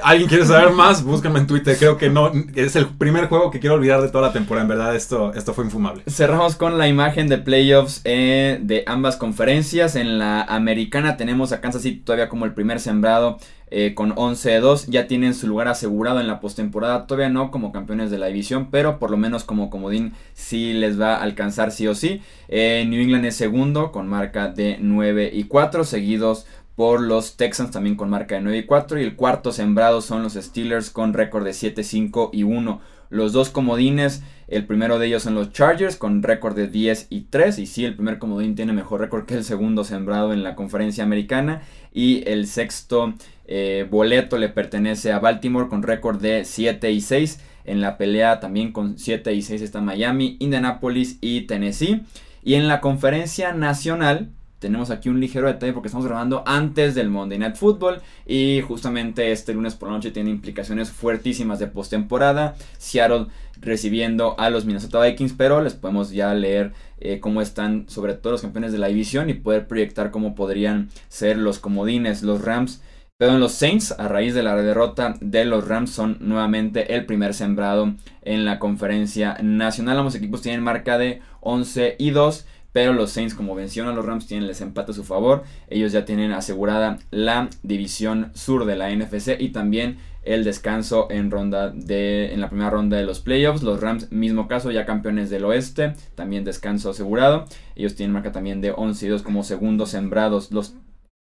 ¿Alguien 0.03 0.29
quiere 0.29 0.45
saber 0.45 0.71
más? 0.73 1.03
Búscame 1.03 1.39
en 1.39 1.47
Twitter. 1.47 1.77
Creo 1.77 1.97
que 1.97 2.11
no. 2.11 2.33
Es 2.55 2.77
el 2.77 2.87
primer 2.87 3.29
juego 3.29 3.51
que 3.51 3.61
quiero 3.61 3.77
olvidar 3.77 4.01
de 4.01 4.09
toda 4.09 4.29
la 4.29 4.33
temporada. 4.33 4.63
En 4.63 4.69
verdad, 4.69 4.95
esto, 4.95 5.33
esto 5.35 5.55
fue 5.55 5.65
infumable. 5.65 6.03
Cerramos 6.09 6.57
con 6.57 6.79
la 6.79 6.89
imagen 6.89 7.29
de 7.29 7.39
playoffs 7.39 8.01
eh, 8.05 8.59
de 8.63 8.85
ambas 8.87 9.17
conferencias. 9.17 9.97
En 9.97 10.19
la 10.19 10.43
americana 10.43 11.17
tenemos 11.17 11.53
a 11.53 11.61
Kansas 11.61 11.83
City 11.83 12.01
todavía 12.01 12.29
como 12.29 12.45
el 12.45 12.55
primer 12.55 12.81
sembrado 12.81 13.39
eh, 13.71 13.95
con 13.95 14.15
11-2. 14.15 14.87
Ya 14.89 15.07
tienen 15.07 15.35
su 15.35 15.47
lugar 15.47 15.69
asegurado 15.69 16.21
en 16.21 16.27
la 16.27 16.41
postemporada. 16.41 17.07
Todavía 17.07 17.29
no 17.29 17.51
como 17.51 17.73
campeones 17.73 18.11
de 18.11 18.19
la 18.19 18.27
división, 18.27 18.69
pero 18.71 18.99
por 18.99 19.11
lo 19.11 19.17
menos 19.17 19.45
como 19.45 19.71
comodín 19.71 20.15
sí 20.35 20.73
les 20.73 21.01
va 21.01 21.17
a 21.17 21.23
alcanzar 21.23 21.73
sí 21.73 21.87
o 21.87 21.95
sí. 21.95 22.23
Eh, 22.49 22.85
New 22.89 23.01
England 23.01 23.27
es 23.27 23.37
segundo 23.37 23.93
con 23.93 24.09
marca 24.09 24.49
de 24.49 24.79
9 24.81 25.31
y 25.33 25.45
4, 25.45 25.85
seguidos 25.85 26.47
por 26.79 27.01
los 27.01 27.37
Texans 27.37 27.73
también 27.73 27.97
con 27.97 28.09
marca 28.09 28.37
de 28.37 28.41
9 28.41 28.59
y 28.59 28.65
4 28.65 29.01
y 29.01 29.03
el 29.03 29.17
cuarto 29.17 29.51
sembrado 29.51 30.01
son 30.01 30.23
los 30.23 30.35
Steelers 30.35 30.91
con 30.91 31.13
récord 31.13 31.43
de 31.43 31.53
7, 31.53 31.83
5 31.83 32.31
y 32.33 32.45
1. 32.45 32.81
Los 33.11 33.33
dos 33.33 33.51
comodines, 33.51 34.23
el 34.47 34.65
primero 34.65 35.01
de 35.01 35.09
ellos 35.09 35.25
son 35.25 35.35
los 35.35 35.51
Chargers 35.51 35.97
con 35.97 36.23
récord 36.23 36.55
de 36.55 36.69
10 36.69 37.09
y 37.11 37.23
3 37.23 37.59
y 37.59 37.67
sí, 37.67 37.85
el 37.85 37.97
primer 37.97 38.21
comodín 38.21 38.55
tiene 38.55 38.73
mejor 38.73 39.01
récord 39.01 39.27
que 39.27 39.35
el 39.35 39.43
segundo 39.43 39.83
sembrado 39.83 40.33
en 40.33 40.45
la 40.45 40.55
conferencia 40.55 41.03
americana 41.03 41.63
y 41.93 42.23
el 42.29 42.47
sexto 42.47 43.13
eh, 43.47 43.89
boleto 43.91 44.39
le 44.39 44.49
pertenece 44.49 45.11
a 45.11 45.19
Baltimore 45.19 45.69
con 45.69 45.83
récord 45.83 46.23
de 46.23 46.45
7 46.45 46.93
y 46.93 47.01
6. 47.01 47.41
En 47.65 47.81
la 47.81 47.99
pelea 47.99 48.39
también 48.39 48.71
con 48.71 49.01
7 49.01 49.35
y 49.35 49.43
6 49.43 49.63
está 49.63 49.81
Miami, 49.81 50.37
Indianapolis 50.39 51.19
y 51.21 51.41
Tennessee. 51.41 52.03
Y 52.45 52.55
en 52.55 52.69
la 52.69 52.81
conferencia 52.81 53.53
nacional 53.53 54.31
tenemos 54.59 54.91
aquí 54.91 55.09
un 55.09 55.21
ligero 55.21 55.47
detalle 55.47 55.73
porque 55.73 55.89
estamos 55.89 56.07
grabando 56.07 56.43
antes 56.47 56.95
del 56.95 57.11
Monday 57.11 57.39
Night 57.39 57.57
Football 57.57 58.01
y 58.27 58.61
justamente 58.61 59.33
este 59.33 59.55
lunes 59.55 59.75
por 59.75 59.89
la 59.89 59.95
noche 59.95 60.11
tiene 60.11 60.31
implicaciones 60.31 60.91
fuertísimas 60.91 61.59
de 61.59 61.69
postemporada. 61.69 62.57
Seattle 62.79 63.27
recibiendo 63.61 64.39
a 64.39 64.51
los 64.51 64.65
Minnesota 64.65 65.01
Vikings, 65.01 65.33
pero 65.33 65.61
les 65.61 65.75
podemos 65.75 66.11
ya 66.11 66.35
leer 66.35 66.73
eh, 67.01 67.21
cómo 67.21 67.41
están 67.41 67.89
sobre 67.89 68.15
todo 68.15 68.33
los 68.33 68.43
campeones 68.43 68.73
de 68.73 68.79
la 68.79 68.89
división 68.89 69.31
y 69.31 69.35
poder 69.35 69.67
proyectar 69.67 70.11
cómo 70.11 70.35
podrían 70.35 70.91
ser 71.09 71.39
los 71.39 71.59
comodines, 71.59 72.23
los 72.23 72.43
Rams. 72.43 72.83
Pero 73.17 73.33
en 73.33 73.41
los 73.41 73.53
Saints, 73.53 73.97
a 73.99 74.07
raíz 74.07 74.33
de 74.33 74.45
la 74.45 74.55
derrota 74.55 75.17
de 75.21 75.45
los 75.45 75.67
Rams, 75.67 75.91
son 75.91 76.19
nuevamente 76.21 76.95
el 76.95 77.05
primer 77.05 77.35
sembrado 77.35 77.95
en 78.23 78.45
la 78.45 78.61
conferencia 78.61 79.37
nacional. 79.43 79.99
Ambos 79.99 80.15
equipos 80.15 80.41
tienen 80.41 80.63
marca 80.63 80.99
de 80.99 81.21
11 81.41 81.97
y 81.99 82.11
2. 82.11 82.47
Pero 82.79 82.93
los 82.93 83.11
Saints, 83.11 83.35
como 83.35 83.57
vencieron 83.57 83.91
a 83.91 83.93
los 83.93 84.07
Rams, 84.07 84.29
tienen 84.29 84.49
el 84.49 84.55
empate 84.57 84.93
a 84.93 84.95
su 84.95 85.03
favor. 85.03 85.43
Ellos 85.69 85.91
ya 85.91 86.05
tienen 86.05 86.31
asegurada 86.31 87.01
la 87.11 87.51
división 87.65 88.31
sur 88.35 88.67
de 88.67 88.77
la 88.77 88.95
NFC 88.95 89.31
y 89.37 89.49
también 89.49 89.99
el 90.23 90.45
descanso 90.45 91.09
en 91.11 91.33
ronda 91.33 91.71
de 91.71 92.33
en 92.33 92.41
la 92.41 92.49
primera 92.49 92.71
ronda 92.71 92.97
de 92.97 93.03
los 93.03 93.19
playoffs. 93.19 93.65
Los 93.65 93.81
Rams, 93.81 94.13
mismo 94.13 94.47
caso, 94.47 94.71
ya 94.71 94.87
campeones 94.87 95.29
del 95.29 95.45
oeste, 95.45 95.95
también 96.15 96.45
descanso 96.45 96.91
asegurado. 96.91 97.47
Ellos 97.75 97.97
tienen 97.97 98.13
marca 98.13 98.31
también 98.31 98.61
de 98.61 98.71
11 98.71 99.07
y 99.07 99.09
2 99.09 99.23
como 99.23 99.43
segundos 99.43 99.89
sembrados. 99.91 100.53
Los 100.53 100.77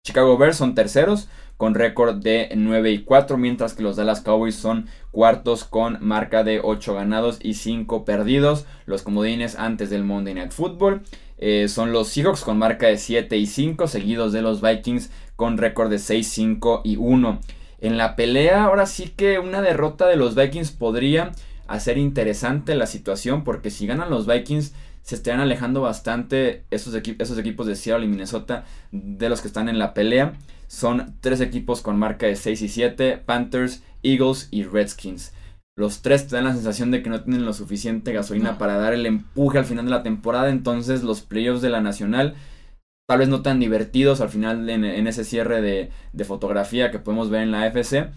Chicago 0.05 0.37
Bears 0.37 0.55
son 0.55 0.75
terceros 0.75 1.27
con 1.57 1.75
récord 1.75 2.23
de 2.23 2.49
9 2.55 2.91
y 2.91 3.03
4, 3.03 3.37
mientras 3.37 3.73
que 3.73 3.83
los 3.83 3.95
Dallas 3.95 4.21
Cowboys 4.21 4.55
son 4.55 4.87
cuartos 5.11 5.65
con 5.65 5.97
marca 5.99 6.43
de 6.43 6.61
8 6.63 6.93
ganados 6.93 7.39
y 7.41 7.55
5 7.55 8.05
perdidos. 8.05 8.65
Los 8.85 9.01
comodines 9.01 9.57
antes 9.57 9.89
del 9.89 10.03
Monday 10.03 10.33
Night 10.33 10.51
Football. 10.51 11.03
Eh, 11.45 11.67
son 11.67 11.91
los 11.91 12.07
Seahawks 12.07 12.39
con 12.39 12.57
marca 12.57 12.87
de 12.87 12.97
7 12.97 13.35
y 13.35 13.47
5, 13.47 13.87
seguidos 13.87 14.31
de 14.31 14.41
los 14.41 14.61
Vikings 14.61 15.11
con 15.35 15.57
récord 15.57 15.89
de 15.89 15.99
6, 15.99 16.25
5 16.25 16.83
y 16.85 16.95
1. 16.95 17.41
En 17.81 17.97
la 17.97 18.15
pelea, 18.15 18.63
ahora 18.63 18.85
sí 18.85 19.09
que 19.09 19.39
una 19.39 19.61
derrota 19.61 20.07
de 20.07 20.15
los 20.15 20.35
Vikings 20.35 20.71
podría 20.71 21.33
hacer 21.67 21.97
interesante 21.97 22.75
la 22.75 22.87
situación, 22.87 23.43
porque 23.43 23.71
si 23.71 23.85
ganan 23.85 24.09
los 24.09 24.25
Vikings, 24.25 24.73
se 25.01 25.15
estarían 25.15 25.41
alejando 25.41 25.81
bastante 25.81 26.63
esos, 26.71 26.95
esos 26.95 27.37
equipos 27.37 27.67
de 27.67 27.75
Seattle 27.75 28.05
y 28.05 28.07
Minnesota 28.07 28.63
de 28.93 29.27
los 29.27 29.41
que 29.41 29.49
están 29.49 29.67
en 29.67 29.79
la 29.79 29.93
pelea. 29.93 30.35
Son 30.69 31.17
tres 31.19 31.41
equipos 31.41 31.81
con 31.81 31.99
marca 31.99 32.25
de 32.25 32.37
6 32.37 32.61
y 32.61 32.69
7, 32.69 33.17
Panthers, 33.17 33.83
Eagles 34.01 34.47
y 34.49 34.63
Redskins. 34.63 35.33
Los 35.75 36.01
tres 36.01 36.27
te 36.27 36.35
dan 36.35 36.45
la 36.45 36.53
sensación 36.53 36.91
de 36.91 37.01
que 37.01 37.09
no 37.09 37.23
tienen 37.23 37.45
lo 37.45 37.53
suficiente 37.53 38.13
gasolina 38.13 38.57
para 38.57 38.77
dar 38.77 38.93
el 38.93 39.05
empuje 39.05 39.57
al 39.57 39.65
final 39.65 39.85
de 39.85 39.91
la 39.91 40.03
temporada. 40.03 40.49
Entonces 40.49 41.03
los 41.03 41.21
playoffs 41.21 41.61
de 41.61 41.69
la 41.69 41.81
Nacional 41.81 42.35
tal 43.07 43.19
vez 43.19 43.27
no 43.27 43.41
tan 43.41 43.59
divertidos 43.59 44.21
al 44.21 44.29
final 44.29 44.69
en, 44.69 45.07
ese 45.07 45.23
cierre 45.23 45.61
de, 45.61 46.23
fotografía 46.25 46.91
que 46.91 46.99
podemos 46.99 47.29
ver 47.29 47.41
en 47.41 47.51
la 47.51 47.67
FC 47.67 48.11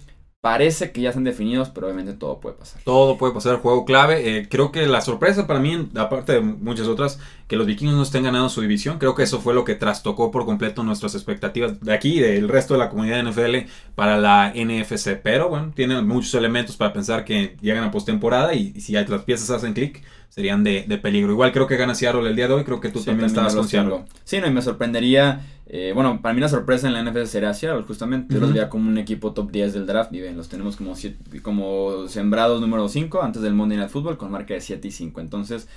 parece 0.46 0.92
que 0.92 1.00
ya 1.00 1.08
están 1.08 1.24
definidos, 1.24 1.70
pero 1.70 1.88
obviamente 1.88 2.12
todo 2.12 2.38
puede 2.38 2.54
pasar. 2.54 2.80
Todo 2.84 3.18
puede 3.18 3.34
pasar, 3.34 3.56
juego 3.56 3.84
clave. 3.84 4.38
Eh, 4.38 4.48
creo 4.48 4.70
que 4.70 4.86
la 4.86 5.00
sorpresa 5.00 5.48
para 5.48 5.58
mí, 5.58 5.88
aparte 5.96 6.34
de 6.34 6.40
muchas 6.40 6.86
otras, 6.86 7.18
que 7.48 7.56
los 7.56 7.66
vikingos 7.66 7.96
no 7.96 8.04
estén 8.04 8.22
ganando 8.22 8.48
su 8.48 8.60
división, 8.60 9.00
creo 9.00 9.16
que 9.16 9.24
eso 9.24 9.40
fue 9.40 9.54
lo 9.54 9.64
que 9.64 9.74
trastocó 9.74 10.30
por 10.30 10.46
completo 10.46 10.84
nuestras 10.84 11.16
expectativas 11.16 11.80
de 11.80 11.92
aquí 11.92 12.18
y 12.18 12.20
del 12.20 12.48
resto 12.48 12.74
de 12.74 12.78
la 12.78 12.90
comunidad 12.90 13.24
de 13.24 13.32
NFL 13.32 13.68
para 13.96 14.18
la 14.18 14.52
NFC. 14.54 15.20
Pero 15.20 15.48
bueno, 15.48 15.72
tienen 15.74 16.06
muchos 16.06 16.32
elementos 16.34 16.76
para 16.76 16.92
pensar 16.92 17.24
que 17.24 17.56
llegan 17.60 17.82
a 17.82 17.90
postemporada 17.90 18.54
y, 18.54 18.72
y 18.76 18.82
si 18.82 18.92
las 18.92 19.22
piezas 19.22 19.50
hacen 19.50 19.72
clic, 19.72 20.04
serían 20.36 20.62
de, 20.64 20.82
peligro. 21.02 21.32
Igual 21.32 21.50
creo 21.50 21.66
que 21.66 21.78
gana 21.78 21.94
Seattle 21.94 22.28
el 22.28 22.36
día 22.36 22.46
de 22.46 22.52
hoy, 22.52 22.64
creo 22.64 22.78
que 22.78 22.90
tú 22.90 23.02
también, 23.02 23.24
estabas 23.26 23.54
con 23.54 23.66
Seattle. 23.66 24.04
Sí, 24.24 24.38
no, 24.38 24.46
y 24.46 24.50
me 24.50 24.60
sorprendería, 24.60 25.46
eh, 25.66 25.92
bueno, 25.94 26.20
para 26.20 26.34
mí 26.34 26.42
la 26.42 26.50
sorpresa 26.50 26.86
en 26.86 26.92
la 26.92 27.02
NFL 27.02 27.24
sería 27.24 27.54
Seattle, 27.54 27.84
justamente. 27.84 28.34
Yo 28.34 28.40
los 28.40 28.52
veía 28.52 28.68
como 28.68 28.86
un 28.86 28.98
equipo 28.98 29.32
top 29.32 29.50
10 29.50 29.72
del 29.72 29.86
draft 29.86 30.12
y 30.12 30.20
ven, 30.20 30.36
los 30.36 30.50
tenemos 30.50 30.76
como, 30.76 30.92
como 31.40 32.06
sembrados 32.08 32.60
número 32.60 32.86
5 32.86 33.22
antes 33.22 33.40
del 33.40 33.54
Monday 33.54 33.78
Night 33.78 33.90
Football 33.90 34.18
con 34.18 34.30
marca 34.30 34.52
de 34.52 34.60
7 34.60 34.86
y 34.86 34.90
5. 34.90 35.22
Entonces, 35.22 35.68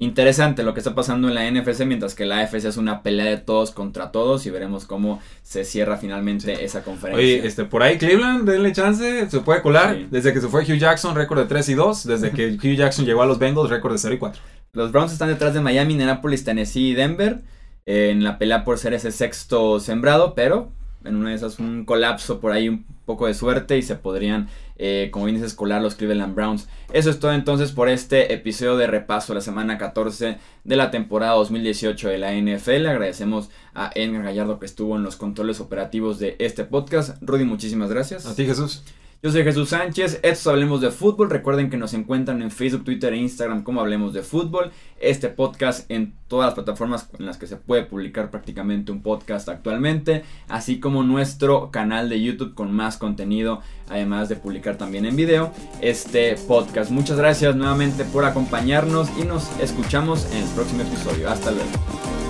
interesante 0.00 0.62
lo 0.62 0.74
que 0.74 0.80
está 0.80 0.94
pasando 0.94 1.28
en 1.28 1.34
la 1.34 1.50
NFC, 1.50 1.84
mientras 1.84 2.14
que 2.14 2.24
la 2.24 2.38
AFC 2.38 2.66
es 2.66 2.76
una 2.76 3.02
pelea 3.02 3.26
de 3.26 3.38
todos 3.38 3.72
contra 3.72 4.12
todos 4.12 4.46
y 4.46 4.50
veremos 4.50 4.84
cómo 4.84 5.20
se 5.42 5.64
cierra 5.64 5.96
finalmente 5.96 6.64
esa 6.64 6.84
conferencia. 6.84 7.24
Oye, 7.24 7.46
este, 7.46 7.64
por 7.64 7.82
ahí 7.82 7.98
Cleveland, 7.98 8.48
denle 8.48 8.72
chance, 8.72 9.28
se 9.28 9.40
puede 9.40 9.60
colar. 9.60 10.08
Desde 10.10 10.32
que 10.32 10.40
se 10.40 10.48
fue 10.48 10.62
Hugh 10.62 10.78
Jackson, 10.78 11.16
récord 11.16 11.40
de 11.40 11.46
3 11.46 11.68
y 11.70 11.74
2. 11.74 12.06
Desde 12.06 12.30
que 12.30 12.46
Hugh 12.62 12.76
Jackson 12.76 13.04
llegó 13.04 13.22
a 13.22 13.26
los 13.26 13.38
Bengals, 13.38 13.70
récord 13.70 13.92
de 13.92 13.98
0 13.98 14.14
y 14.14 14.18
4. 14.18 14.40
Los 14.72 14.92
Browns 14.92 15.12
están 15.12 15.28
detrás 15.28 15.54
de 15.54 15.60
Miami, 15.60 15.94
Indianapolis, 15.94 16.44
Tennessee 16.44 16.90
y 16.90 16.94
Denver 16.94 17.40
en 17.86 18.22
la 18.22 18.38
pelea 18.38 18.64
por 18.64 18.78
ser 18.78 18.92
ese 18.92 19.10
sexto 19.10 19.80
sembrado, 19.80 20.34
pero 20.34 20.70
en 21.04 21.16
una 21.16 21.30
de 21.30 21.36
esas 21.36 21.58
un 21.58 21.84
colapso 21.84 22.40
por 22.40 22.52
ahí, 22.52 22.68
un 22.68 22.84
poco 23.04 23.26
de 23.26 23.34
suerte 23.34 23.78
y 23.78 23.82
se 23.82 23.96
podrían, 23.96 24.48
eh, 24.76 25.08
como 25.12 25.24
bien 25.24 25.36
dices, 25.36 25.54
colar 25.54 25.80
los 25.80 25.94
Cleveland 25.94 26.34
Browns. 26.34 26.68
Eso 26.92 27.10
es 27.10 27.18
todo 27.20 27.32
entonces 27.32 27.72
por 27.72 27.88
este 27.88 28.32
episodio 28.34 28.76
de 28.76 28.86
repaso 28.86 29.34
la 29.34 29.40
semana 29.40 29.78
14 29.78 30.38
de 30.64 30.76
la 30.76 30.90
temporada 30.90 31.32
2018 31.34 32.08
de 32.08 32.18
la 32.18 32.34
NFL. 32.34 32.86
Agradecemos 32.86 33.50
a 33.74 33.90
Edgar 33.94 34.22
Gallardo 34.22 34.58
que 34.58 34.66
estuvo 34.66 34.96
en 34.96 35.02
los 35.02 35.16
controles 35.16 35.60
operativos 35.60 36.18
de 36.18 36.36
este 36.38 36.64
podcast. 36.64 37.16
Rudy, 37.22 37.44
muchísimas 37.44 37.90
gracias. 37.90 38.26
A 38.26 38.34
ti, 38.34 38.44
Jesús. 38.44 38.82
Yo 39.20 39.32
soy 39.32 39.42
Jesús 39.42 39.70
Sánchez, 39.70 40.20
estos 40.22 40.46
Hablemos 40.46 40.80
de 40.80 40.92
Fútbol. 40.92 41.28
Recuerden 41.28 41.70
que 41.70 41.76
nos 41.76 41.92
encuentran 41.92 42.40
en 42.40 42.52
Facebook, 42.52 42.84
Twitter 42.84 43.12
e 43.12 43.16
Instagram 43.16 43.64
como 43.64 43.80
Hablemos 43.80 44.12
de 44.12 44.22
Fútbol. 44.22 44.70
Este 45.00 45.28
podcast 45.28 45.90
en 45.90 46.14
todas 46.28 46.46
las 46.46 46.54
plataformas 46.54 47.10
en 47.18 47.26
las 47.26 47.36
que 47.36 47.48
se 47.48 47.56
puede 47.56 47.82
publicar 47.82 48.30
prácticamente 48.30 48.92
un 48.92 49.02
podcast 49.02 49.48
actualmente. 49.48 50.22
Así 50.46 50.78
como 50.78 51.02
nuestro 51.02 51.72
canal 51.72 52.08
de 52.08 52.22
YouTube 52.22 52.54
con 52.54 52.72
más 52.72 52.96
contenido, 52.96 53.60
además 53.88 54.28
de 54.28 54.36
publicar 54.36 54.78
también 54.78 55.04
en 55.04 55.16
video 55.16 55.52
este 55.80 56.36
podcast. 56.36 56.92
Muchas 56.92 57.16
gracias 57.16 57.56
nuevamente 57.56 58.04
por 58.04 58.24
acompañarnos 58.24 59.08
y 59.20 59.24
nos 59.24 59.50
escuchamos 59.58 60.30
en 60.30 60.44
el 60.44 60.48
próximo 60.50 60.82
episodio. 60.82 61.28
Hasta 61.28 61.50
luego. 61.50 62.27